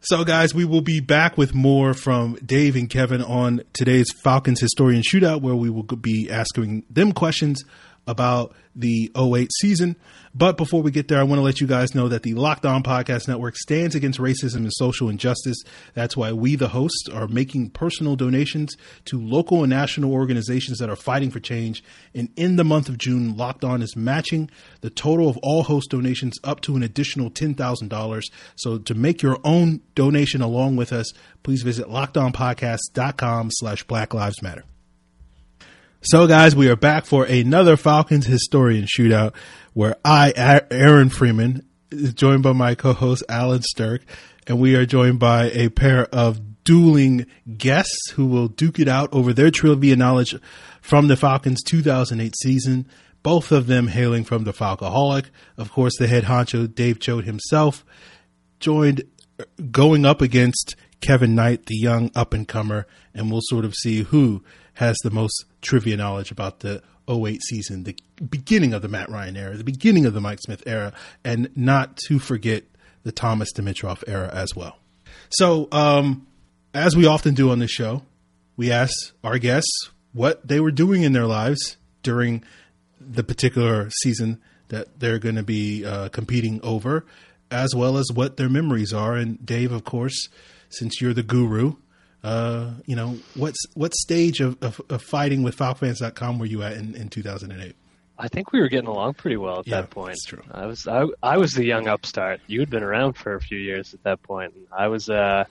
[0.00, 4.60] so guys, we will be back with more from Dave and Kevin on today's Falcons
[4.60, 7.64] Historian Shootout, where we will be asking them questions
[8.06, 9.96] about the 08 season.
[10.36, 12.66] But before we get there, I want to let you guys know that the Locked
[12.66, 15.56] On Podcast Network stands against racism and social injustice.
[15.94, 20.90] That's why we, the hosts, are making personal donations to local and national organizations that
[20.90, 21.82] are fighting for change.
[22.14, 24.50] And in the month of June, Locked On is matching
[24.82, 28.22] the total of all host donations up to an additional $10,000.
[28.56, 31.10] So to make your own donation along with us,
[31.44, 34.64] please visit lockedonpodcast.com slash Black Lives Matter.
[36.08, 39.34] So, guys, we are back for another Falcons historian shootout
[39.72, 44.02] where I, Aaron Freeman, is joined by my co-host Allen Strk,
[44.46, 47.26] and we are joined by a pair of dueling
[47.58, 50.36] guests who will duke it out over their trivia knowledge
[50.80, 52.86] from the Falcons 2008 season.
[53.24, 55.26] Both of them hailing from the Falcoholic.
[55.56, 57.84] Of course, the head honcho Dave Choate himself
[58.60, 59.02] joined
[59.72, 64.04] going up against Kevin Knight, the young up and comer, and we'll sort of see
[64.04, 64.44] who
[64.76, 67.96] has the most trivia knowledge about the 08 season, the
[68.28, 70.92] beginning of the Matt Ryan era, the beginning of the Mike Smith era,
[71.24, 72.64] and not to forget
[73.02, 74.78] the Thomas Dimitroff era as well.
[75.30, 76.26] So, um,
[76.74, 78.02] as we often do on this show,
[78.56, 78.92] we ask
[79.24, 82.44] our guests what they were doing in their lives during
[83.00, 87.06] the particular season that they're going to be uh, competing over,
[87.50, 89.14] as well as what their memories are.
[89.14, 90.28] And Dave, of course,
[90.68, 91.76] since you're the guru,
[92.26, 96.72] uh, you know, what's what stage of, of, of fighting with FalcFans.com were you at
[96.72, 97.76] in, in 2008?
[98.18, 100.08] I think we were getting along pretty well at yeah, that point.
[100.08, 100.42] That's true.
[100.50, 102.40] I was I, I was the young upstart.
[102.48, 105.44] You had been around for a few years at that point, and I was uh,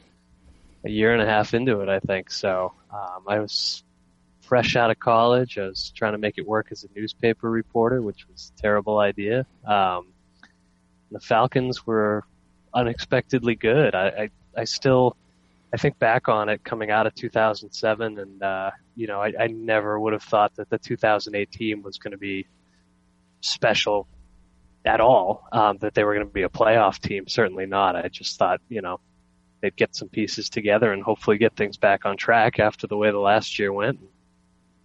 [0.83, 2.29] a year and a half into it, I think.
[2.29, 3.81] So um, I was
[4.41, 5.57] fresh out of college.
[5.57, 8.99] I was trying to make it work as a newspaper reporter, which was a terrible
[8.99, 9.45] idea.
[9.65, 10.07] Um,
[11.09, 12.25] the Falcons were
[12.73, 13.95] unexpectedly good.
[13.95, 15.15] I, I, I still
[15.75, 19.47] I think back on it coming out of 2007, and uh, you know, I, I
[19.47, 22.47] never would have thought that the 2008 team was going to be
[23.41, 24.07] special
[24.85, 25.49] at all.
[25.51, 27.97] Um, that they were going to be a playoff team, certainly not.
[27.97, 29.01] I just thought, you know,
[29.59, 33.11] they'd get some pieces together and hopefully get things back on track after the way
[33.11, 33.99] the last year went.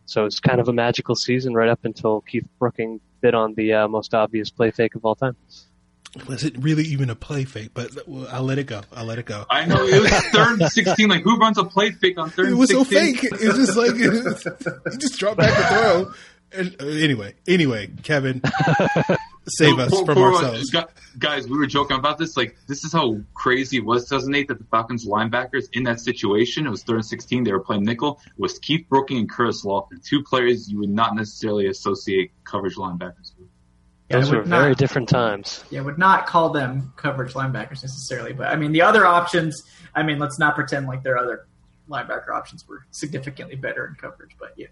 [0.07, 3.75] So it's kind of a magical season right up until Keith Brooking bid on the
[3.75, 5.37] uh, most obvious play fake of all time
[6.27, 7.71] was it really even a play fake?
[7.75, 7.91] But
[8.31, 8.83] I'll let it go.
[8.93, 9.45] I'll let it go.
[9.49, 11.09] I know it was third and sixteen.
[11.09, 12.49] Like who runs a play fake on third?
[12.49, 12.85] It was 16?
[12.85, 13.25] so fake.
[13.25, 13.95] It was just like
[14.93, 16.13] he just dropped back the throw.
[16.53, 18.43] And uh, anyway, anyway, Kevin,
[19.49, 20.75] save us from ourselves.
[21.19, 22.37] Guys, we were joking about this.
[22.37, 26.67] Like, this is how crazy it was 2008 that the Falcons linebackers in that situation,
[26.67, 29.65] it was third and 16, they were playing nickel, it was Keith Brooking and Curtis
[29.65, 33.30] Lofton, two players you would not necessarily associate coverage linebackers
[34.11, 34.23] with.
[34.23, 35.65] Those were not, very different times.
[35.71, 39.63] Yeah, would not call them coverage linebackers necessarily, but I mean the other options.
[39.95, 41.47] I mean, let's not pretend like their other
[41.89, 44.69] linebacker options were significantly better in coverage, but yeah,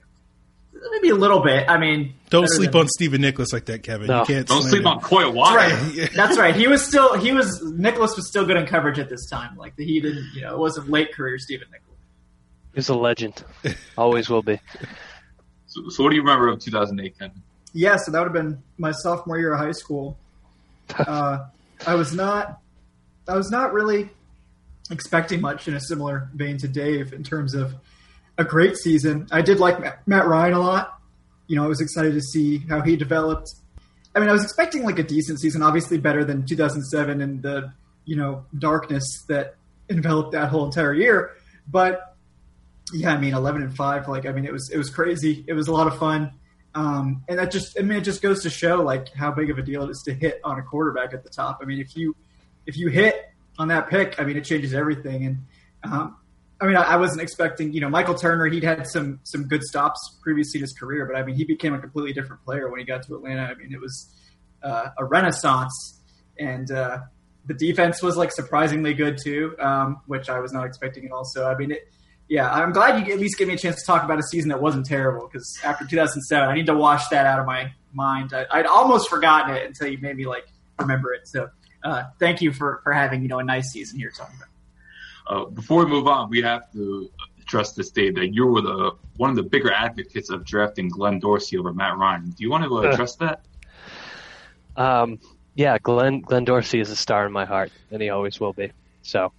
[0.92, 1.68] maybe a little bit.
[1.68, 4.06] I mean, don't sleep than, on Stephen Nicholas like that, Kevin.
[4.06, 4.20] No.
[4.20, 4.46] You can't.
[4.46, 4.88] Don't sleep him.
[4.88, 6.10] on Coy That's right.
[6.14, 6.54] That's right.
[6.54, 9.56] He was still he was Nicholas was still good in coverage at this time.
[9.56, 11.88] Like he didn't, you know, it wasn't late career Stephen Nicholas.
[12.74, 13.42] He's a legend.
[13.96, 14.60] Always will be.
[15.66, 17.42] So, so, what do you remember of 2008, Kevin?
[17.72, 20.18] Yeah, so that would have been my sophomore year of high school.
[20.98, 21.46] Uh,
[21.86, 22.60] I was not,
[23.28, 24.08] I was not really
[24.90, 27.74] expecting much in a similar vein to Dave in terms of
[28.38, 29.28] a great season.
[29.30, 30.98] I did like Matt Ryan a lot.
[31.46, 33.48] You know, I was excited to see how he developed.
[34.14, 37.72] I mean, I was expecting like a decent season, obviously better than 2007 and the
[38.04, 39.56] you know darkness that
[39.90, 41.32] enveloped that whole entire year.
[41.70, 42.16] But
[42.92, 45.44] yeah, I mean, 11 and five, like I mean, it was it was crazy.
[45.46, 46.32] It was a lot of fun
[46.74, 49.58] Um, and that just, I mean, it just goes to show like how big of
[49.58, 51.58] a deal it is to hit on a quarterback at the top.
[51.62, 52.14] I mean, if you
[52.66, 55.24] if you hit on that pick, I mean, it changes everything.
[55.24, 55.38] And
[55.82, 56.16] um,
[56.60, 58.46] I mean, I, I, wasn't expecting, you know, Michael Turner.
[58.46, 61.72] He'd had some some good stops previously in his career, but I mean, he became
[61.74, 63.42] a completely different player when he got to Atlanta.
[63.42, 64.12] I mean, it was
[64.62, 66.00] uh, a renaissance,
[66.38, 66.98] and uh,
[67.46, 71.24] the defense was like surprisingly good too, um, which I was not expecting at all.
[71.24, 71.88] So I mean, it,
[72.28, 74.50] yeah, I'm glad you at least gave me a chance to talk about a season
[74.50, 78.34] that wasn't terrible because after 2007, I need to wash that out of my mind.
[78.34, 80.46] I, would almost forgotten it until you made me like
[80.78, 81.26] remember it.
[81.26, 81.48] So
[81.82, 84.48] uh, thank you for for having you know a nice season here talking about.
[85.26, 87.10] Uh, before we move on, we have to
[87.46, 91.18] trust this day that you were the one of the bigger advocates of drafting Glenn
[91.18, 92.30] Dorsey over Matt Ryan.
[92.30, 93.40] Do you want to address that?
[94.76, 95.18] Um,
[95.54, 98.70] yeah, Glenn Glenn Dorsey is a star in my heart, and he always will be.
[99.02, 99.32] So,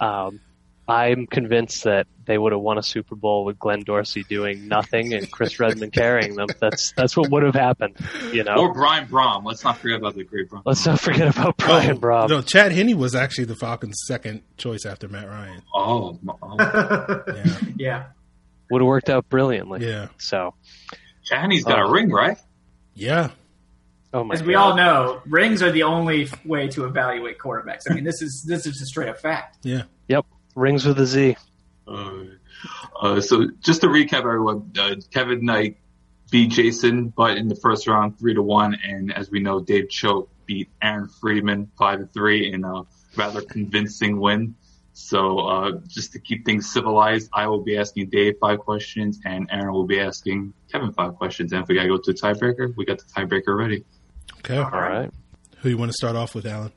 [0.00, 0.40] um,
[0.90, 5.14] I'm convinced that they would have won a Super Bowl with Glenn Dorsey doing nothing
[5.14, 6.48] and Chris Redman carrying them.
[6.60, 7.96] That's that's what would have happened,
[8.32, 8.56] you know.
[8.56, 9.44] Or Brian Brohm.
[9.44, 10.62] Let's not forget about the great Brohm.
[10.64, 12.28] Let's not forget about Brian oh, Brohm.
[12.28, 15.62] No, Chad Henne was actually the Falcons' second choice after Matt Ryan.
[15.74, 17.22] Oh, oh.
[17.28, 17.60] yeah.
[17.76, 18.04] yeah.
[18.70, 19.86] Would have worked out brilliantly.
[19.86, 20.08] Yeah.
[20.18, 20.54] So,
[21.24, 21.90] Chad Henne's got a oh.
[21.90, 22.36] ring, right?
[22.94, 23.30] Yeah.
[24.12, 27.82] Oh my As we all know, rings are the only way to evaluate quarterbacks.
[27.88, 29.58] I mean, this is this is a straight up fact.
[29.62, 29.82] Yeah.
[30.08, 30.26] Yep.
[30.54, 31.36] Rings with a Z.
[31.86, 32.24] Uh,
[33.00, 35.78] uh, so just to recap, everyone, uh, Kevin Knight
[36.30, 39.88] beat Jason Butt in the first round, three to one, and as we know, Dave
[39.88, 42.82] Choate beat Aaron Friedman five to three in a
[43.16, 44.54] rather convincing win.
[44.92, 49.48] So uh, just to keep things civilized, I will be asking Dave five questions, and
[49.50, 51.52] Aaron will be asking Kevin five questions.
[51.52, 53.84] And if we gotta go to the tiebreaker, we got the tiebreaker ready.
[54.38, 54.58] Okay.
[54.58, 55.10] All right.
[55.58, 56.72] Who you want to start off with, Allen?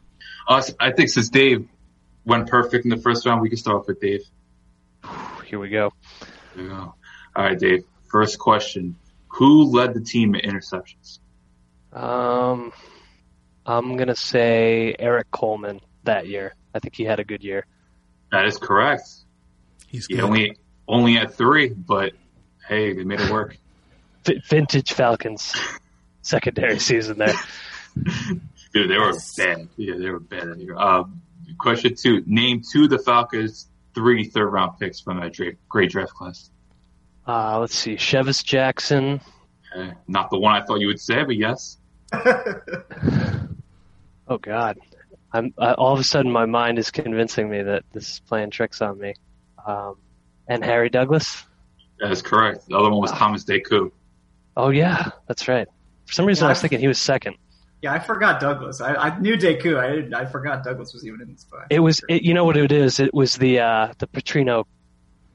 [0.47, 1.67] Uh, I think since Dave
[2.25, 4.21] went perfect in the first round, we can start off with Dave.
[5.45, 5.91] Here we go.
[6.55, 6.95] Here we go.
[7.36, 7.83] All right, Dave.
[8.09, 8.95] First question:
[9.27, 11.19] Who led the team in interceptions?
[11.91, 12.71] Um,
[13.65, 16.53] I'm gonna say Erik Coleman that year.
[16.73, 17.65] I think he had a good year.
[18.31, 19.09] That is correct.
[19.88, 20.57] He's he only
[20.88, 22.13] only had three, but
[22.67, 23.57] hey, they made it work.
[24.25, 25.53] V- vintage Falcons
[26.21, 27.33] secondary season there.
[28.73, 29.67] Dude, they were bad.
[29.77, 30.75] Yeah, they were bad that year.
[30.75, 31.21] Um,
[31.58, 35.36] question two: Name two of the Falcons' three third round picks from that
[35.70, 36.50] great draft class.
[37.28, 39.22] Uh, let's see, Chevis Jackson.
[39.76, 39.94] Okay.
[40.08, 41.78] Not the one I thought you would say, but yes.
[44.28, 44.78] oh God,
[45.32, 48.52] I'm uh, all of a sudden my mind is convincing me that this is playing
[48.52, 49.16] tricks on me.
[49.66, 49.96] Um,
[50.48, 51.44] and Harry Douglas.
[52.00, 52.68] That is correct.
[52.68, 53.92] The other one was Thomas DeCoud.
[54.58, 55.68] Oh yeah, that's right.
[56.06, 57.38] For some reason, yeah, I was thinking he was second.
[57.84, 58.80] Yeah, I forgot Douglas.
[58.80, 59.78] I, I knew DeCoud.
[59.78, 61.67] I didn't, I forgot Douglas was even in this fight.
[61.69, 62.00] It was.
[62.08, 63.02] It, you know what it is?
[63.02, 64.63] It was the uh, the Petrino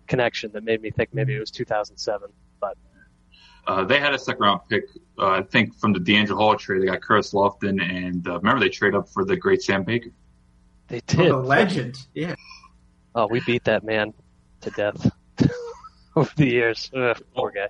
[0.07, 2.31] connection that made me think maybe it was 2007.
[2.59, 2.79] But
[3.67, 4.85] uh, they had a second round pick,
[5.19, 6.81] uh, I think, from the DeAngelo Hall trade.
[6.81, 10.09] They got Curtis Lofton, and uh, remember they trade up for the great Sam Baker.
[10.87, 11.31] They did.
[11.31, 11.99] Oh, the legend.
[12.15, 12.35] Yeah.
[13.15, 14.15] Oh, we beat that man
[14.63, 15.13] to death
[16.19, 16.91] over the years.
[16.95, 17.67] Ugh, poor guy.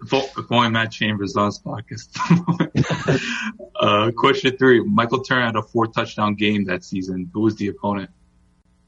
[0.51, 2.09] Only Matt Chambers on his podcast.
[3.81, 7.31] uh, question three: Michael Turner had a four touchdown game that season.
[7.33, 8.11] Who was the opponent?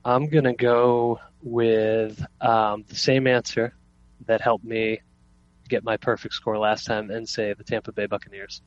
[0.05, 3.75] I'm gonna go with um, the same answer
[4.27, 5.01] that helped me
[5.69, 8.63] get my perfect score last time, and say the Tampa Bay Buccaneers.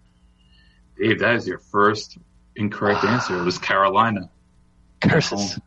[0.98, 2.18] Dave, that is your first
[2.56, 3.40] incorrect answer.
[3.40, 4.30] It was Carolina.
[5.02, 5.60] Curses.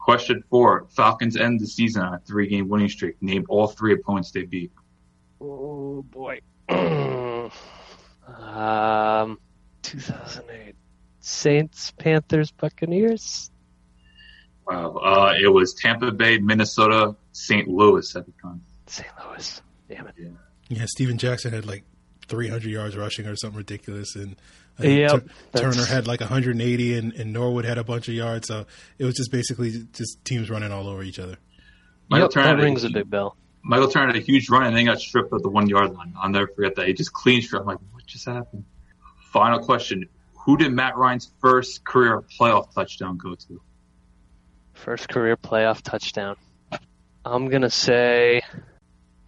[0.00, 3.20] Question four: Falcons end the season on a three-game winning streak.
[3.22, 4.72] Name all three opponents they beat.
[5.40, 6.40] Oh boy.
[6.68, 7.50] um,
[9.82, 10.74] 2008
[11.20, 13.50] Saints, Panthers, Buccaneers.
[14.66, 14.96] Wow.
[14.96, 17.68] Uh, it was Tampa Bay, Minnesota, St.
[17.68, 18.62] Louis at the time.
[18.86, 19.08] St.
[19.26, 19.62] Louis.
[19.88, 20.14] Damn it.
[20.18, 20.28] Yeah.
[20.68, 20.84] Yeah.
[20.86, 21.84] Steven Jackson had like
[22.28, 24.36] 300 yards rushing or something ridiculous, and
[24.82, 28.48] yep, Turner had like 180, and, and, Norwood had a bunch of yards.
[28.48, 28.66] So
[28.98, 31.36] it was just basically just teams running all over each other.
[32.08, 33.36] Michael yep, Turner that rings a, a big bell.
[33.62, 36.14] Michael Turner had a huge run and then got stripped at the one yard line.
[36.20, 36.86] I'll never forget that.
[36.86, 37.62] He just clean stripped.
[37.62, 38.64] I'm like, what just happened?
[39.32, 40.08] Final question:
[40.44, 43.60] Who did Matt Ryan's first career playoff touchdown go to?
[44.74, 46.36] First career playoff touchdown.
[47.24, 48.42] I'm gonna say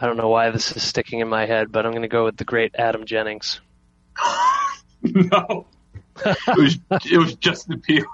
[0.03, 2.25] I don't know why this is sticking in my head, but I'm going to go
[2.25, 3.61] with the great Adam Jennings.
[5.33, 5.67] no,
[6.25, 6.79] it was
[7.11, 8.05] it was Justin Peelle.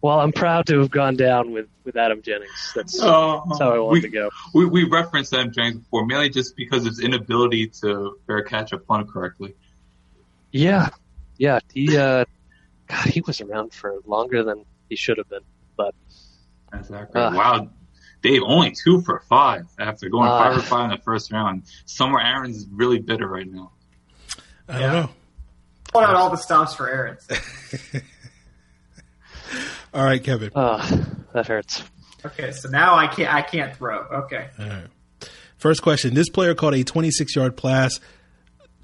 [0.00, 2.72] Well, I'm proud to have gone down with, with Adam Jennings.
[2.74, 4.30] That's, uh, that's how I wanted we, to go.
[4.54, 8.72] We we referenced Adam Jennings before, mainly just because of his inability to fair catch
[8.72, 9.56] a punt correctly.
[10.52, 10.90] Yeah,
[11.36, 11.58] yeah.
[11.72, 12.24] He uh,
[12.86, 15.42] God, he was around for longer than he should have been.
[15.76, 15.94] But
[16.72, 17.20] exactly.
[17.20, 17.68] Uh, wow,
[18.22, 21.64] Dave, only two for five after going uh, five for five in the first round.
[21.86, 23.72] Somewhere Aaron's really bitter right now.
[24.68, 24.92] I Yeah.
[24.92, 25.10] don't know.
[25.92, 27.26] Pull out all the stops for Aaron's.
[29.94, 30.50] All right, Kevin.
[30.54, 31.82] Oh, that hurts.
[32.24, 34.00] Okay, so now I can't I can't throw.
[34.00, 34.48] Okay.
[34.58, 34.86] All right.
[35.56, 37.98] First question: This player caught a 26-yard pass.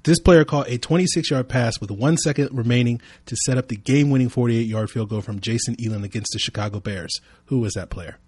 [0.03, 4.29] This player caught a 26-yard pass with one second remaining to set up the game-winning
[4.29, 7.21] 48-yard field goal from Jason Elam against the Chicago Bears.
[7.45, 8.19] Who was that player?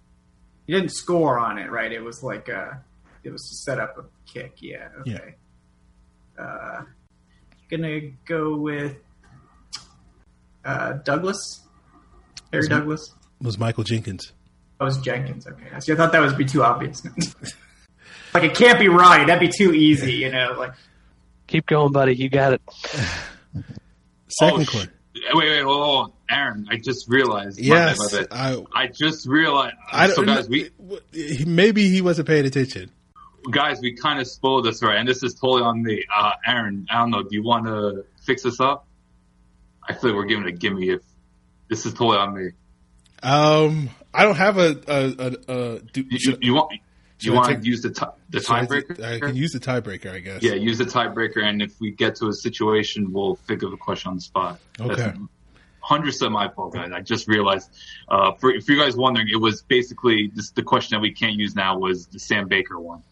[0.66, 1.92] He didn't score on it, right?
[1.92, 2.82] It was like a,
[3.22, 4.88] it was to set up a kick, yeah.
[5.00, 5.34] Okay.
[6.38, 6.82] Uh
[7.70, 8.96] gonna go with
[10.64, 11.62] uh Douglas.
[12.52, 13.14] Harry Was Douglas.
[13.40, 14.32] It was Michael Jenkins.
[14.80, 15.46] Oh, it was Jenkins.
[15.46, 15.80] Okay.
[15.80, 17.02] See, I thought that would be too obvious.
[18.34, 19.26] like it can't be right.
[19.26, 20.54] That'd be too easy, you know.
[20.58, 20.72] Like
[21.46, 22.14] Keep going, buddy.
[22.14, 22.62] You got it.
[24.28, 24.86] Second Oh, sh-
[25.34, 26.12] Wait, wait, hold on.
[26.30, 27.58] Aaron, I just realized.
[27.58, 28.36] my Yes, bad, my.
[28.36, 28.82] I.
[28.84, 29.74] I just realized.
[29.90, 30.26] I so don't.
[30.26, 30.70] guys, we
[31.46, 32.90] maybe he wasn't paying attention.
[33.50, 34.96] Guys, we kind of spoiled this, right?
[34.98, 36.04] And this is totally on me.
[36.14, 37.22] Uh, Aaron, I don't know.
[37.22, 38.86] Do you want to fix this up?
[39.86, 41.02] I feel like we're giving it a gimme if
[41.68, 42.50] this is totally on me.
[43.22, 46.72] Um, I don't have a a, a, a do, You, should- you want
[47.20, 49.02] you want take- to use the ti- the should I- tiebreaker?
[49.04, 50.42] I can use the tiebreaker, I guess.
[50.42, 53.76] Yeah, use the tiebreaker, and if we get to a situation, we'll think of a
[53.76, 54.60] question on the spot.
[54.78, 55.12] Okay.
[55.80, 56.92] Hundred percent my fault, guys.
[56.92, 57.70] I just realized.
[58.08, 61.34] Uh, for, if you guys wondering, it was basically this, the question that we can't
[61.36, 63.02] use now was the Sam Baker one.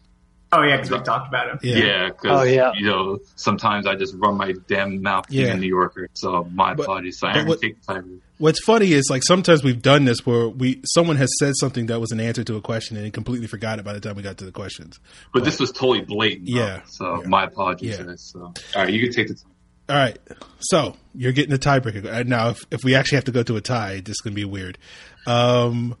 [0.51, 1.59] Oh yeah, because we talked about him.
[1.61, 1.75] Yeah.
[1.77, 2.71] Yeah, because Oh, yeah.
[2.75, 5.53] you know sometimes I just run my damn mouth being Yeah.
[5.53, 6.09] a New Yorker.
[6.13, 7.19] So my But- apologies.
[7.19, 8.19] So but Aaron, what- take the tiebreaker.
[8.39, 11.99] What's funny is like sometimes we've done this where we someone has said something that
[11.99, 14.21] was an answer to a question and he completely forgot it by the time we
[14.21, 14.99] got to the questions.
[15.33, 16.47] But this was totally blatant.
[16.51, 16.59] though.
[16.59, 16.81] Yeah.
[16.87, 17.27] So Yeah.
[17.27, 17.97] my apologies.
[17.97, 18.05] Yeah.
[18.05, 18.29] guys.
[18.31, 19.33] So all right, you can take the.
[19.33, 19.51] Time.
[19.89, 20.19] All right,
[20.59, 22.49] so you're getting the tiebreaker Uh, now.
[22.49, 24.43] If, if we actually have to go to a tie, this is going to be
[24.43, 24.77] weird.
[25.25, 25.95] Um,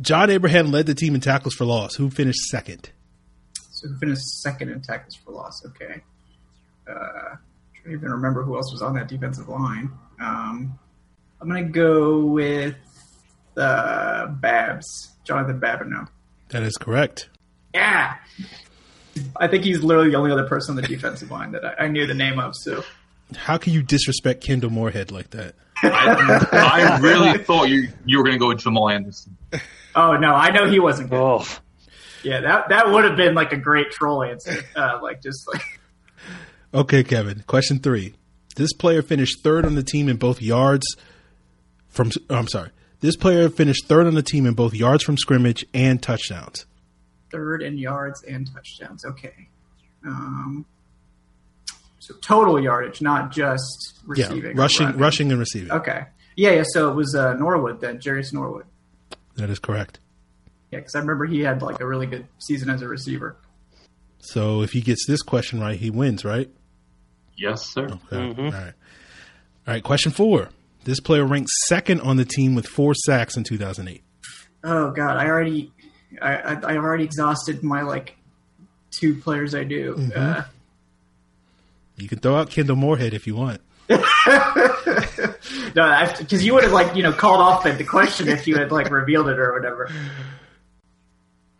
[0.00, 1.94] John Abraham led the team in tackles for loss.
[1.94, 2.90] Who finished second?
[3.80, 5.64] So who finished second in tackles for loss?
[5.66, 6.02] Okay.
[6.88, 7.36] Uh,
[7.74, 9.90] trying to even remember who else was on that defensive line.
[10.20, 10.78] Um,
[11.40, 12.74] I'm gonna go with
[13.56, 16.08] uh, Babs, Jonathan Babineaux.
[16.48, 17.28] That is correct.
[17.74, 18.16] Yeah.
[19.36, 21.88] I think he's literally the only other person on the defensive line that I, I
[21.88, 22.54] knew the name of.
[22.56, 22.84] So
[23.36, 25.54] How can you disrespect Kindal Moorehead like that?
[25.82, 29.36] I, I really thought you you were going to go with Jamal Anderson.
[29.94, 31.20] Oh no, I know he wasn't good.
[31.20, 31.46] Oh,
[32.22, 34.56] Yeah, that that would have been like a great troll answer.
[34.76, 35.62] Uh, like just like
[36.74, 37.44] Okay, Kevin.
[37.46, 38.14] Question three.
[38.56, 40.84] This player finished third on the team in both yards
[41.88, 42.10] from.
[42.28, 42.70] oh, I'm sorry.
[43.00, 46.66] This player finished third on the team in both yards from scrimmage and touchdowns.
[47.30, 49.04] third in yards and touchdowns.
[49.04, 49.48] Okay.
[50.04, 50.66] Um,
[52.00, 54.56] so total yardage, not just receiving.
[54.56, 55.70] yeah, rushing, rushing, and receiving.
[55.70, 56.06] Okay.
[56.36, 56.64] Yeah, yeah.
[56.66, 58.64] So it was uh, Norwood then, Jerious Norwood.
[59.36, 60.00] That is correct.
[60.70, 63.36] Yeah, because I remember he had like a really good season as a receiver.
[64.20, 66.50] So if he gets this question right, he wins, right?
[67.36, 67.86] Yes, sir.
[68.12, 68.42] Okay.
[68.42, 68.72] All right.
[69.66, 69.82] All right.
[69.82, 70.50] Question four.
[70.84, 74.02] This player ranked second on the team with four sacks in 2008.
[74.64, 75.72] Oh God, I already,
[76.20, 78.16] I, I, I already exhausted my like
[78.90, 79.94] two players I do.
[79.94, 80.18] Mm-hmm.
[80.18, 80.42] Uh,
[81.96, 83.60] You can throw out Kindal Moorehead if you want.
[83.88, 83.98] no,
[86.18, 88.70] because you would have like you know called off the, the question if you had
[88.70, 89.90] like revealed it or whatever.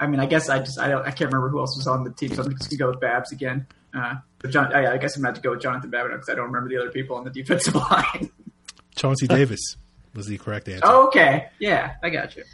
[0.01, 2.05] I mean, I guess I just I don't I can't remember who else was on
[2.05, 3.66] the team, so I'm just gonna go with Babs again.
[3.94, 6.28] Uh, but John, I, I guess I'm gonna have to go with Jonathan Babineaux because
[6.28, 8.30] I don't remember the other people on the defensive line.
[8.96, 9.76] Chauncey Davis
[10.14, 10.82] was the correct answer.
[10.84, 12.44] oh, okay, yeah, I got you.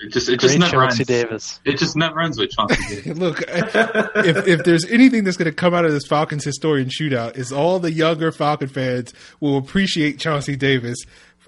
[0.00, 1.08] It just it just great never Chauncey ends.
[1.08, 1.60] Davis.
[1.64, 3.18] It just never ends with Chauncey Davis.
[3.18, 7.36] Look, if if there's anything that's going to come out of this Falcons historian shootout,
[7.36, 10.98] is all the younger Falcon fans will appreciate Chauncey Davis,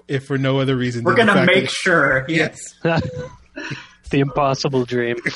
[0.09, 1.05] if for no other reason.
[1.05, 2.25] We're than gonna fact make that- sure.
[2.27, 2.57] Yes.
[4.11, 5.17] the impossible dream.
[5.25, 5.29] I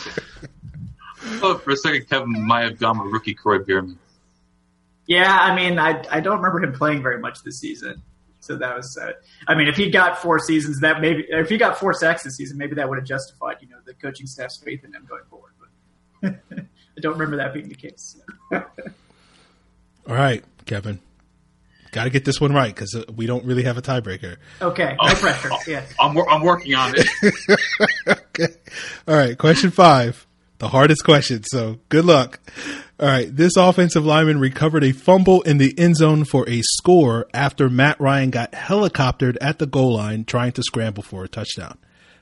[1.40, 3.98] thought for a second Kevin might have gone with rookie Kroy Biermann.
[5.08, 8.02] Yeah, I mean, I I don't remember him playing very much this season.
[8.46, 9.14] So that was, uh,
[9.48, 12.36] I mean, if he got four seasons, that maybe if he got four sacks this
[12.36, 15.24] season, maybe that would have justified, you know, the coaching staff's faith in him going
[15.32, 15.54] forward.
[16.22, 18.18] But I don't remember that being the case.
[18.52, 18.62] All
[20.08, 21.00] right, Kevin,
[21.96, 24.36] got to get this one right because uh, we don't really have a tiebreaker.
[24.62, 25.16] Okay, no oh.
[25.16, 25.50] pressure.
[25.68, 25.84] Yeah.
[26.00, 27.08] I'm I'm working on it.
[28.08, 28.54] okay.
[29.08, 29.38] All right.
[29.38, 30.28] Question five.
[30.60, 31.44] The hardest question.
[31.44, 32.40] So good luck.
[33.00, 33.34] All right.
[33.34, 38.00] This offensive lineman recovered a fumble in the end zone for a score after Matt
[38.00, 41.78] Ryan got helicoptered at the goal line trying to scramble for a touchdown.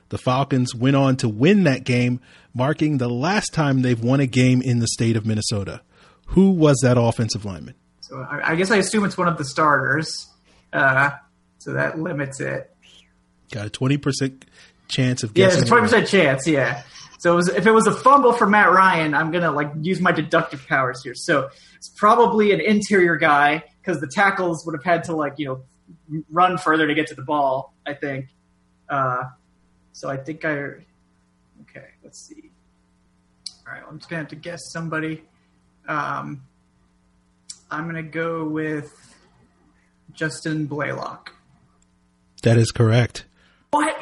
[0.08, 2.20] The Falcons went on to win that game,
[2.54, 5.82] marking the last time they've won a game in the state of Minnesota.
[6.28, 7.74] Who was that offensive lineman?
[8.08, 10.26] So I, I guess I assume it's one of the starters.
[10.72, 11.10] Uh,
[11.58, 12.70] so that limits it.
[13.50, 14.42] Got a 20%
[14.88, 15.62] chance of Yeah, guessing.
[15.62, 16.46] a twenty percent chance.
[16.46, 16.82] Yeah.
[17.20, 20.00] So it was, if it was a fumble for Matt Ryan, I'm gonna like use
[20.00, 21.14] my deductive powers here.
[21.14, 25.46] So it's probably an interior guy because the tackles would have had to like you
[25.46, 27.72] know run further to get to the ball.
[27.86, 28.26] I think.
[28.90, 29.22] Uh,
[29.92, 30.52] so I think I.
[31.62, 32.50] Okay, let's see.
[33.66, 35.22] All right, I'm just gonna have to guess somebody.
[35.88, 36.42] Um,
[37.70, 38.92] I'm gonna go with
[40.12, 41.28] Justin Blalock.
[42.42, 43.24] That is correct.
[43.70, 43.98] What?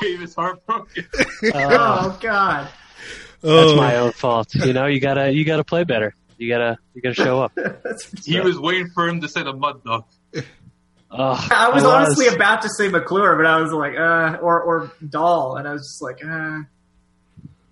[0.00, 1.06] Dave is heartbroken.
[1.14, 2.68] Uh, oh God!
[3.42, 4.54] Oh, that's my own fault.
[4.54, 6.14] You know, you gotta you gotta play better.
[6.38, 7.52] You gotta you gotta show up.
[8.24, 10.04] He was waiting for him to say the mud dog.
[11.10, 14.92] Oh, I was honestly about to say McClure, but I was like, uh, or or
[15.06, 16.60] Dahl, and I was just like, uh.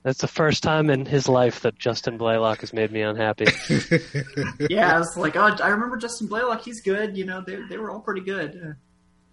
[0.07, 3.47] That's the first time in his life that Justin Blalock has made me unhappy.
[4.71, 6.61] Yeah, I was like, oh, I remember Justin Blalock.
[6.63, 7.17] He's good.
[7.17, 8.77] You know, they they were all pretty good.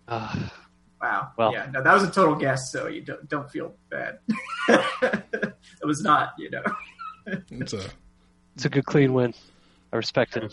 [0.07, 0.49] Uh,
[0.99, 1.32] Wow.
[1.38, 4.17] Well- yeah, no, that was a total guess, so you don't don't feel bad.
[4.67, 5.53] it
[5.84, 6.63] was not, you know.
[7.28, 7.84] it's a,
[8.55, 9.36] it's a good clean win.
[9.91, 10.51] I respect it.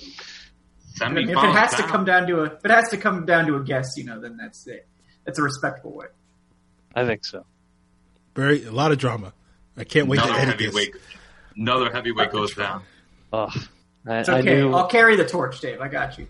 [1.00, 3.24] I mean, if it has to come down to a, if it has to come
[3.24, 4.86] down to a guess, you know, then that's it.
[5.24, 6.08] That's a respectable way.
[6.94, 7.46] I think so.
[8.34, 9.32] very a lot of drama.
[9.80, 10.66] I can't wait another to edit this.
[10.66, 10.94] heavyweight.
[11.56, 12.82] Another heavyweight goes down.
[13.32, 13.48] Oh,
[14.06, 14.54] I, It's I okay.
[14.56, 14.72] knew.
[14.74, 15.80] I'll carry the torch, Dave.
[15.80, 16.26] I got you.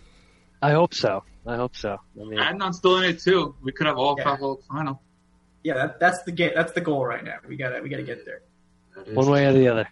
[0.62, 1.24] I hope so.
[1.46, 1.98] I hope so.
[2.20, 3.54] I mean, Adnan's still in it too.
[3.62, 4.24] We could have all Yeah.
[4.24, 5.02] Falcons final.
[5.62, 7.36] Yeah, that, that's the ga- That's the goal right now.
[7.48, 8.42] We gotta we gotta get there.
[9.14, 9.88] One way or the other.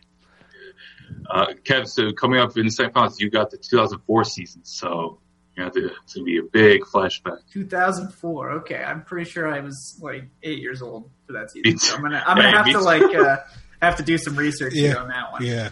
[1.29, 5.21] Uh, Kev, so coming up in the semifinals, you got the 2004 season, so
[5.59, 7.39] you know, it's going to be a big flashback.
[7.53, 8.51] 2004.
[8.61, 11.79] Okay, I'm pretty sure I was like eight years old for that season.
[11.79, 11.97] So.
[11.97, 13.37] I'm gonna I'm gonna Yeah, have to like uh,
[13.83, 14.89] have to do some research Yeah.
[14.89, 15.45] here on that one.
[15.45, 15.71] Yeah,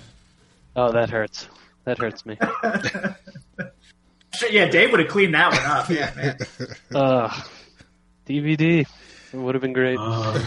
[0.74, 1.48] Oh, that hurts.
[1.84, 2.36] That hurts me.
[4.50, 5.88] Yeah, Dave would have cleaned that one up.
[5.90, 6.36] Yeah, man.
[6.94, 7.42] Uh,
[8.26, 8.80] DVD.
[9.32, 9.96] It would have been great.
[9.98, 10.42] Uh,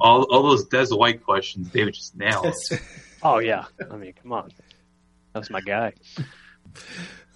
[0.00, 2.54] all, all those Dez White questions, David just nailed.
[3.22, 3.66] Oh yeah.
[3.90, 4.50] I mean, come on.
[5.34, 5.92] That was my guy.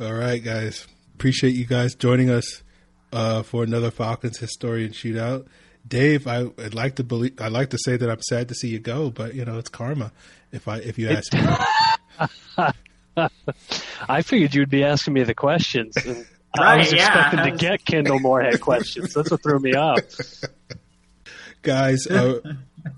[0.01, 0.86] All right, guys.
[1.23, 2.64] Appreciate you guys joining us
[3.12, 5.47] uh, for another Falcons historian shootout.
[5.87, 7.41] Dave, I, would like to believe.
[7.41, 9.68] I'd like to say that I'm sad to see you go, but you know it's
[9.68, 10.11] karma.
[10.51, 11.41] If I if you ask me,
[14.09, 15.97] I figured you'd be asking me the questions.
[16.05, 16.27] And
[16.59, 17.07] I was yeah.
[17.07, 19.14] expecting to get Kindal Moorehead questions.
[19.14, 20.01] That's what threw me off.
[21.62, 22.41] guys, uh,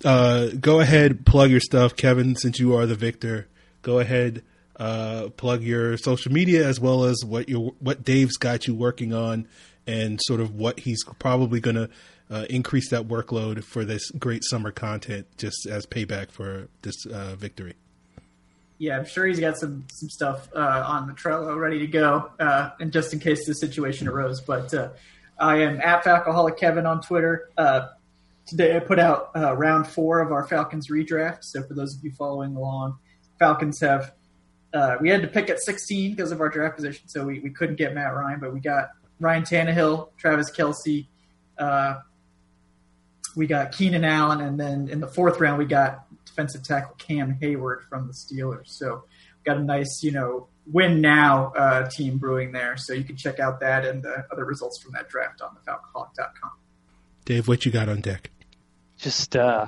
[0.02, 2.36] uh, go ahead plug your stuff, Kevin.
[2.36, 3.48] Since you are the victor,
[3.82, 4.42] go ahead
[4.76, 9.12] uh, plug your social media as well as what you what Dave's got you working
[9.14, 9.46] on,
[9.86, 11.90] and sort of what he's probably going to
[12.30, 17.34] uh, increase that workload for this great summer content, just as payback for this uh,
[17.36, 17.74] victory.
[18.78, 22.30] yeah, I'm sure he's got some some stuff uh, on the Trello ready to go,
[22.40, 24.40] uh, and just in case the situation arose.
[24.40, 24.90] But uh,
[25.38, 27.50] I am at Falcoholic Kevin on Twitter.
[27.56, 27.88] Uh,
[28.46, 31.38] today I put out uh, round four of our Falcons redraft.
[31.42, 32.98] So for those of you following along,
[33.38, 34.12] Falcons have
[34.74, 37.50] uh, we had to pick at 16 because of our draft position, so we, we
[37.50, 41.06] couldn't get Matt Ryan, but we got Ryan Tannehill, Travis Kelce.
[41.56, 42.00] Uh,
[43.36, 47.38] we got Keenan Allen, and then in the fourth round we got defensive tackle Cam
[47.40, 48.66] Heyward from the Steelers.
[48.66, 49.04] So
[49.38, 52.76] we got a nice, you know, win now uh, team brewing there.
[52.76, 55.70] So you can check out that and the other results from that draft on the
[55.70, 56.50] Falcoholic.com.
[57.24, 58.30] Dave, what you got on deck?
[58.98, 59.66] Just uh,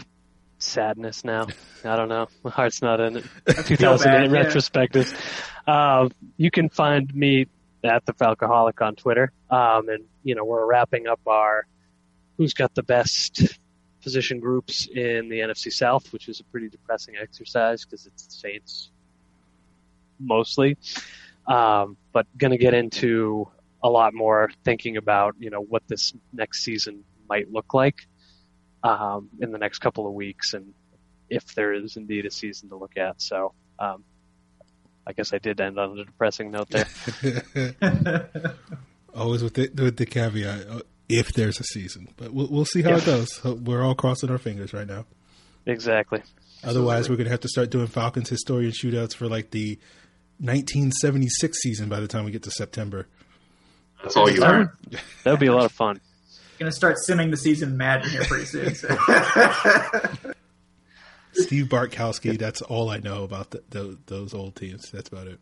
[0.58, 1.46] sadness now.
[1.84, 2.28] I don't know.
[2.42, 3.24] My heart's not in it.
[3.24, 4.42] feel 2008 bad, yeah.
[4.42, 5.42] retrospective.
[5.66, 7.46] Uh, you can find me
[7.84, 11.66] at the Falcoholic on Twitter, um, and you know we're wrapping up our
[12.36, 13.58] who's got the best
[14.02, 18.32] position groups in the NFC South, which is a pretty depressing exercise because it's the
[18.32, 18.90] Saints
[20.20, 20.76] mostly.
[21.46, 23.48] Um, but going to get into
[23.82, 28.06] a lot more thinking about you know what this next season might look like
[28.86, 30.72] um, in the next couple of weeks, and
[31.28, 33.20] if there is indeed a season to look at.
[33.20, 34.04] So, um,
[35.06, 36.86] I guess I did end on a depressing note there.
[39.14, 42.82] Always with the, with the caveat, uh, if there's a season, but we'll we'll see
[42.82, 42.96] how Yeah.
[42.98, 43.44] it goes.
[43.44, 45.06] We're all crossing our fingers right now.
[45.64, 46.22] exactly.
[46.64, 49.78] Otherwise, we're going to have to start doing Falcons historian shootouts for like the
[50.38, 53.06] 1976 season by the time we get to September.
[54.02, 54.70] That's all you That learn.
[55.24, 56.00] that would be a lot of fun.
[56.58, 58.74] Going to start simming the season Madden here pretty soon.
[58.74, 58.88] So.
[61.32, 64.90] Steve Bartkowski, that's all I know about the, the, those old teams.
[64.90, 65.38] That's about it.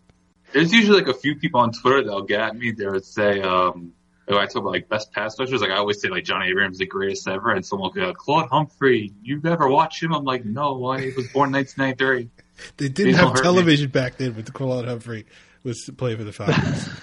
[0.53, 2.73] There's usually like a few people on Twitter that'll get at me.
[2.73, 3.93] They would say, um,
[4.27, 6.79] when I talk about like best pass rushers, like I always say like Johnny Abrams
[6.79, 10.13] the greatest ever, and someone will go, Claude Humphrey, you've ever watched him?
[10.13, 11.01] I'm like, no, why?
[11.01, 12.29] He was born 1993.
[12.77, 13.43] They didn't Please have hurt me.
[13.43, 15.27] television back then, but Claude Humphrey
[15.63, 16.89] was playing for the Falcons.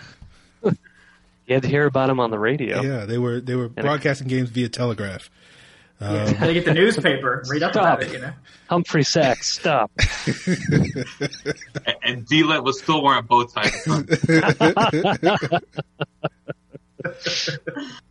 [1.51, 2.81] You had to hear about him on the radio.
[2.81, 5.29] Yeah, they were they were broadcasting games via telegraph.
[5.99, 8.31] Um, yeah, they get the newspaper, read up about it, you know.
[8.69, 9.91] Humphrey sacks, stop.
[12.03, 13.83] and D-Let was still wearing bow ties.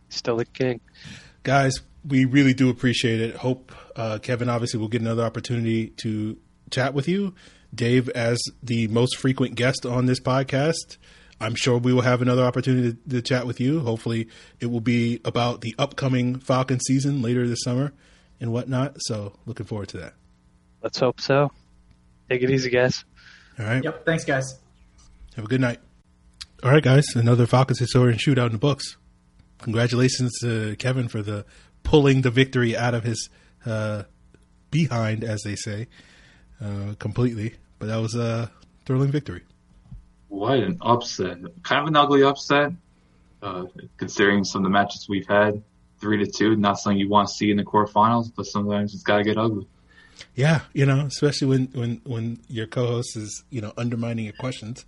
[0.09, 0.79] still the king.
[1.41, 3.37] Guys, we really do appreciate it.
[3.37, 6.37] Hope uh, Kevin obviously will get another opportunity to
[6.69, 7.33] chat with you.
[7.73, 10.97] Dave, as the most frequent guest on this podcast,
[11.41, 13.79] I'm sure we will have another opportunity to, to, chat with you.
[13.79, 14.27] Hopefully,
[14.59, 17.93] it will be about the upcoming Falcon season later this summer
[18.39, 18.97] and whatnot.
[18.99, 20.13] So, looking forward to that.
[20.83, 21.51] Let's hope so.
[22.29, 23.03] Take it easy, guys.
[23.59, 23.83] All right.
[23.83, 24.05] Yep.
[24.05, 24.59] Thanks, guys.
[25.35, 25.79] Have a good night.
[26.63, 27.05] All right, guys.
[27.15, 28.97] Another Falcons historian shootout in the books.
[29.63, 31.45] Congratulations to Kevin for the
[31.83, 33.29] pulling the victory out of his
[33.65, 34.03] uh,
[34.69, 35.87] behind, as they say,
[36.63, 37.55] uh, completely.
[37.79, 38.51] But that was a
[38.85, 39.41] thrilling victory
[40.31, 41.39] what an upset!
[41.61, 42.71] Kind of an ugly upset,
[43.41, 43.65] uh,
[43.97, 45.61] considering some of the matches we've had.
[45.99, 49.03] Three to two, not something you want to see in the quarterfinals, but sometimes it's
[49.03, 49.67] got to get ugly.
[50.33, 54.85] Yeah, you know, especially when when when your co-host is you know undermining your questions.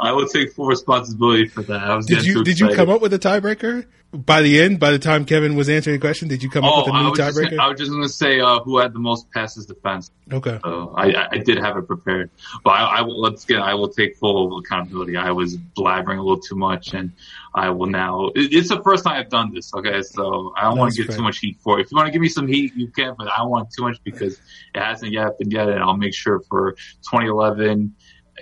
[0.00, 1.82] I will take full responsibility for that.
[1.82, 4.78] I was did you did you come up with a tiebreaker by the end?
[4.78, 7.02] By the time Kevin was answering the question, did you come oh, up with a
[7.02, 7.50] new tiebreaker?
[7.50, 10.10] Just, I was just going to say uh, who had the most passes defense.
[10.32, 12.30] Okay, so I, I did have it prepared,
[12.64, 15.16] but I, I let's get I will take full accountability.
[15.16, 17.12] I was blabbering a little too much, and
[17.54, 18.28] I will now.
[18.34, 19.72] It, it's the first time I've done this.
[19.74, 21.16] Okay, so I don't want to get fair.
[21.16, 21.86] too much heat for it.
[21.86, 23.82] If you want to give me some heat, you can, but I don't want too
[23.82, 24.34] much because
[24.74, 26.72] it hasn't yet been yet, and I'll make sure for
[27.10, 27.94] 2011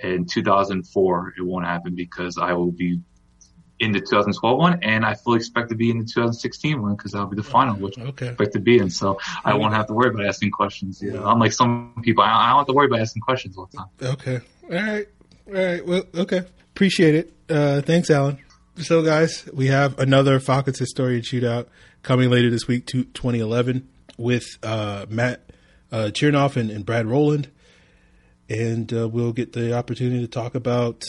[0.03, 2.99] in 2004 it won't happen because I will be
[3.79, 7.11] in the 2012 one, and I fully expect to be in the 2016 one because
[7.11, 8.27] that'll be the final, which okay.
[8.27, 8.89] I expect to be in.
[8.89, 11.01] So I won't have to worry about asking questions.
[11.01, 13.69] You know, unlike some people, I, I don't have to worry about asking questions all
[13.71, 13.87] the time.
[14.01, 15.07] Okay, all right,
[15.47, 15.85] all right.
[15.85, 16.43] Well, okay,
[16.73, 17.33] appreciate it.
[17.49, 18.39] Uh, thanks, Allen.
[18.77, 21.67] So, guys, we have another Falcons historian shootout
[22.03, 23.87] coming later this week, to 2011,
[24.17, 25.51] with uh, Matt
[25.91, 27.49] uh, Chernoff and, and Brad Rowland
[28.49, 31.03] and uh, we'll get the opportunity to talk about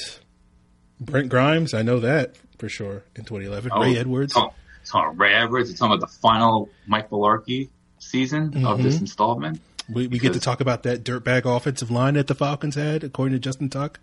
[1.01, 1.75] Brent Grimes.
[1.75, 3.71] I know that for sure in 2011.
[3.75, 4.35] Oh, Ray Edwards.
[4.35, 5.73] Talk, talk Ray Edwards.
[5.75, 8.67] Talking about the final Mike Mularkey season mm-hmm.
[8.67, 9.61] of this installment.
[9.89, 13.35] We, we get to talk about that dirtbag offensive line that the Falcons had, according
[13.35, 14.01] to Justin Tuck.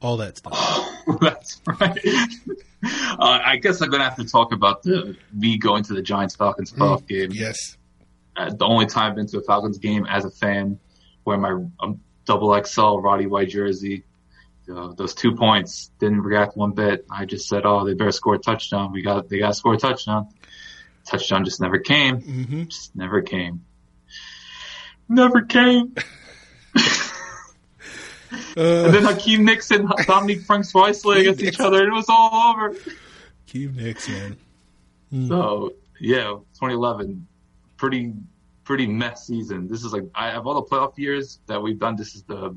[0.00, 0.52] All that stuff.
[0.54, 1.98] Oh, that's right.
[2.84, 6.02] uh, I guess I'm going to have to talk about the me going to the
[6.02, 7.30] Giants Falcons playoff mm, game.
[7.32, 7.76] Yes.
[8.36, 10.78] Uh, the only time I've been to a Falcons game as a fan
[11.24, 14.04] where my um, double XL Roddy White jersey.
[14.70, 17.06] Uh, those two points didn't react one bit.
[17.10, 18.92] I just said, "Oh, they better score a touchdown.
[18.92, 20.28] We got they got to score a touchdown."
[21.06, 22.20] Touchdown just never came.
[22.20, 22.64] Mm-hmm.
[22.64, 23.64] Just never came.
[25.08, 25.94] Never came.
[26.74, 26.80] Uh,
[28.56, 32.74] and then Hakeem Nixon, Dominique Franks Weissler against each other, and it was all over.
[33.46, 34.36] Hakeem Nixon.
[35.12, 35.28] Mm.
[35.28, 37.26] So yeah, 2011,
[37.76, 38.14] pretty
[38.66, 39.68] pretty mess season.
[39.68, 41.96] This is like I have all the playoff years that we've done.
[41.96, 42.54] This is the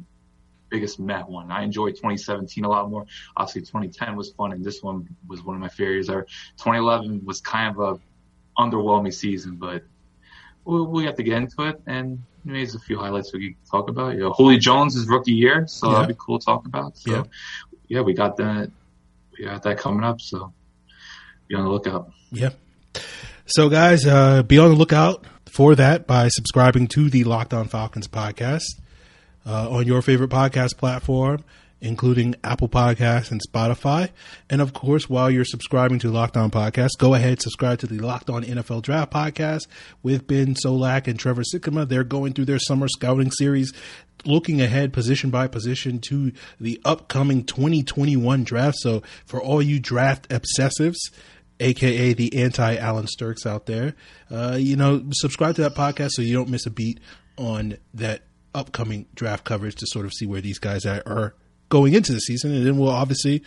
[0.70, 1.51] biggest met one.
[1.51, 3.05] I enjoyed 2017 a lot more.
[3.38, 6.07] Obviously, 2010 was fun, and this one was one of my favorites.
[6.07, 9.84] 2011 was kind of a underwhelming season, but
[10.66, 11.82] we, we have to get into it.
[11.86, 14.16] And maybe there's a few highlights we can talk about.
[14.16, 15.93] You know, Julio Jones is rookie year, so yeah.
[15.93, 16.97] that'd be cool to talk about.
[16.97, 17.24] So, yeah.
[17.88, 18.72] yeah, we got that.
[19.38, 20.22] We got that coming up.
[20.22, 20.53] So
[21.47, 22.12] be on the lookout.
[22.32, 22.49] Yeah.
[23.45, 27.68] So, guys, uh, be on the lookout for that by subscribing to the Locked On
[27.68, 28.64] Falcons podcast
[29.45, 31.43] uh, on your favorite podcast platform,
[31.82, 34.10] including Apple Podcasts and Spotify.
[34.50, 38.00] And of course, while you're subscribing to Locked On Podcast, go ahead subscribe to the
[38.00, 39.68] Locked On NFL Draft podcast
[40.04, 41.88] with Ben Solak and Trevor Sikkema.
[41.88, 43.74] They're going through their summer scouting series,
[44.26, 48.78] looking ahead position by position to the upcoming 2021 draft.
[48.80, 50.97] So for all you draft obsessives,
[51.60, 53.95] aka the anti Allen Strks out there.
[54.30, 56.99] Uh, you know, subscribe to that podcast so you don't miss a beat
[57.38, 58.22] on that
[58.53, 61.36] upcoming draft coverage to sort of see where these guys are,
[61.70, 63.43] going into the season, and then we'll obviously,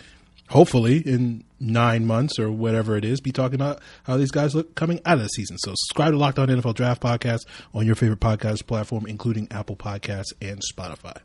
[0.49, 4.75] hopefully, in nine months or whatever it is, be talking about how these guys look
[4.77, 5.59] coming out of the season.
[5.59, 7.41] So subscribe to Locked On NFL Draft Podcast
[7.75, 11.17] on your favorite podcast platform, including Apple Podcasts and Spotify.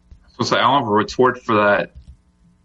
[0.41, 1.93] So, I don't have a retort for that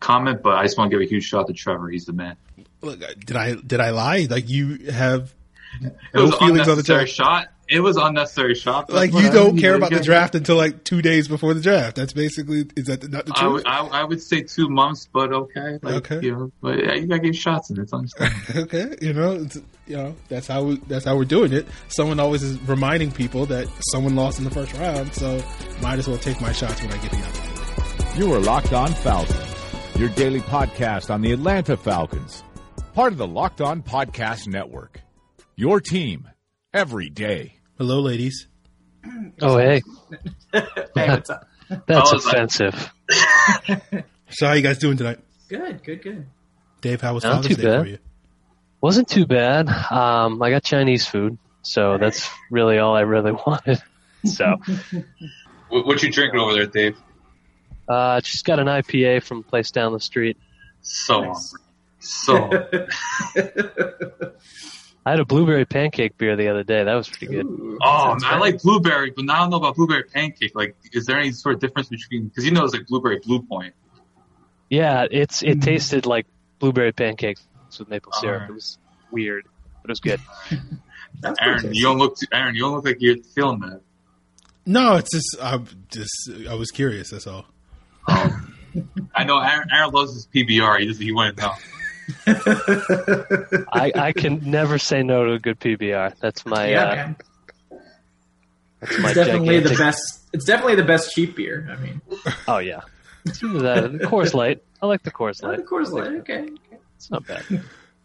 [0.01, 1.89] comment, but I just want to give a huge shout out to Trevor.
[1.89, 2.37] He's the man.
[2.83, 4.27] Look, did I did I lie?
[4.29, 5.33] Like you have
[5.81, 7.11] it no was feelings on the draft.
[7.11, 7.49] shot.
[7.69, 8.93] It was unnecessary shot.
[8.93, 11.97] Like you don't care about the draft until like two days before the draft.
[11.97, 13.63] That's basically is that not the truth?
[13.65, 15.79] I, I, I would say two months, but okay.
[15.81, 16.21] Like, okay.
[16.27, 17.83] You know, but yeah, you gotta get shots in it.
[17.83, 18.63] It's understandable.
[18.65, 18.97] okay.
[19.01, 19.47] You know,
[19.87, 21.67] you know that's how we, that's how we're doing it.
[21.89, 25.43] Someone always is reminding people that someone lost in the first round, so
[25.81, 28.21] might as well take my shots when I get the opportunity.
[28.21, 29.55] You are locked on Falcons,
[29.97, 32.43] your daily podcast on the Atlanta Falcons
[32.95, 35.01] part of the Locked On Podcast Network.
[35.57, 36.29] Your team
[36.73, 37.55] every day.
[37.79, 38.47] Hello, ladies.
[39.41, 39.83] Oh, hey.
[40.53, 40.63] hey,
[40.95, 41.49] what's up?
[41.87, 42.93] That's I offensive.
[44.35, 45.19] So, how you guys doing tonight?
[45.51, 46.27] Good, good, good.
[46.81, 47.83] Dave, how was Not Father's too Day bad.
[47.83, 47.99] for you?
[48.81, 49.69] Wasn't too bad.
[49.69, 53.83] Um, I got Chinese food, so that's really all I really wanted.
[54.25, 54.57] So,
[55.69, 56.97] What, what you drinking over there, Dave?
[57.87, 60.39] uh, just got an IPA from a place down the street.
[60.81, 61.51] So Nice.
[61.51, 61.67] hungry.
[62.03, 62.51] So.
[65.05, 66.85] I had a blueberry pancake beer the other day.
[66.85, 67.47] That was pretty good.
[67.47, 70.53] Ooh, Oh, man, I like blueberry, but now I don't know about blueberry pancake.
[70.55, 72.29] Like, is there any sort of difference between?
[72.29, 73.75] Because you know it's like blueberry blue point.
[74.71, 76.27] Yeah, it's it tasted like
[76.61, 77.43] blueberry pancakes
[77.79, 78.35] with maple syrup.
[78.43, 78.51] Alright.
[78.51, 78.79] It was
[79.11, 79.45] weird,
[79.83, 80.21] but it was good.
[81.41, 82.17] Aaron, you don't look.
[82.17, 83.81] Too, Aaron, you don't look like you're feeling that.
[84.65, 87.11] No, it's just I'm just I was curious.
[87.11, 87.47] That's all.
[88.09, 88.41] Oh.
[89.15, 90.81] I know Aaron, Aaron loves his PBR.
[90.81, 91.53] He just he wouldn't know.
[92.27, 96.15] I, I can never say no to a good PBR.
[96.21, 97.17] That's my yeah, uh, man.
[98.81, 99.79] that's my It's definitely gigantic.
[99.79, 100.21] the best.
[100.33, 101.69] It's definitely the best cheap beer.
[101.71, 102.01] I mean,
[102.49, 102.81] Oh yeah,
[103.25, 104.63] it's either that or the Coors Light.
[104.81, 105.59] I like the Coors oh, Light.
[105.59, 106.15] the Coors Light.
[106.21, 106.49] Okay.
[106.97, 107.45] It's not bad.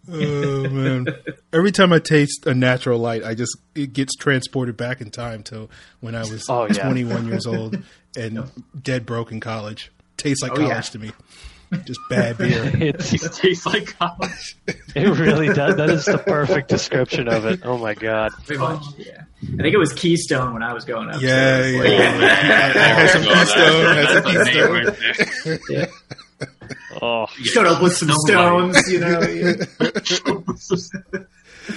[0.10, 1.08] Oh man!
[1.52, 5.44] Every time I taste a natural light, I just it gets transported back in time
[5.44, 5.68] to
[6.00, 6.82] when I was Oh, yeah.
[6.84, 7.78] 21 years old
[8.16, 8.50] and
[8.82, 9.92] dead broke in college.
[10.16, 10.82] Tastes like Oh, college yeah.
[10.82, 11.12] to me.
[11.86, 12.72] Just bad beer.
[12.76, 14.56] It's It tastes like college.
[14.96, 15.76] it really does.
[15.76, 17.60] That is the perfect description of it.
[17.64, 18.32] Oh my god.
[18.46, 18.84] Pretty much.
[18.98, 19.24] Yeah.
[19.44, 21.22] I think it was Keystone when I was going up.
[21.22, 21.84] Yeah, so yeah.
[21.84, 23.38] it's like- I, I had some There we go.
[23.44, 23.96] Keystone.
[23.96, 25.52] Had some That's- that's a Keystone.
[25.52, 25.88] right there.
[27.02, 29.20] Oh, Showed up with some Stone stones, you know.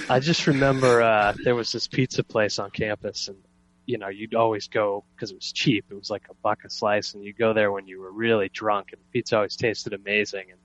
[0.09, 3.37] I just remember uh, there was this pizza place on campus, and
[3.85, 5.85] you know you'd always go because it was cheap.
[5.89, 8.49] It was like a buck a slice, and you go there when you were really
[8.49, 10.45] drunk, and pizza always tasted amazing.
[10.51, 10.59] And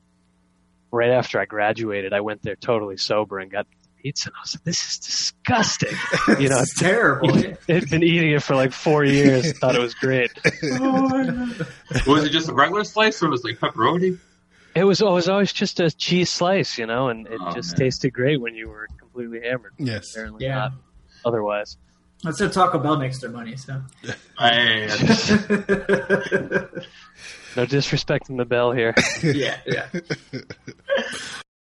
[0.90, 3.66] right after I graduated, I went there totally sober and got
[4.02, 5.96] pizza, and I was like, "This is disgusting."
[6.40, 7.38] You know, it's terrible.
[7.38, 7.54] yeah.
[7.68, 10.30] I'd been eating it for like four years, thought it was great.
[12.06, 14.18] Was it just a regular slice or was it like pepperoni?
[14.74, 17.70] It was, it was always just a cheese slice, you know, and it Oh, just
[17.78, 17.86] man.
[17.86, 19.72] tasted great when you were completely hammered.
[19.78, 20.10] Yes.
[20.12, 20.54] Apparently Yeah.
[20.56, 20.72] not
[21.24, 21.78] otherwise.
[22.22, 23.56] That's how Taco Bell makes their money.
[23.56, 23.80] So.
[24.38, 24.86] Hey,
[27.56, 28.94] No disrespecting the bell here.
[29.22, 29.88] yeah, yeah.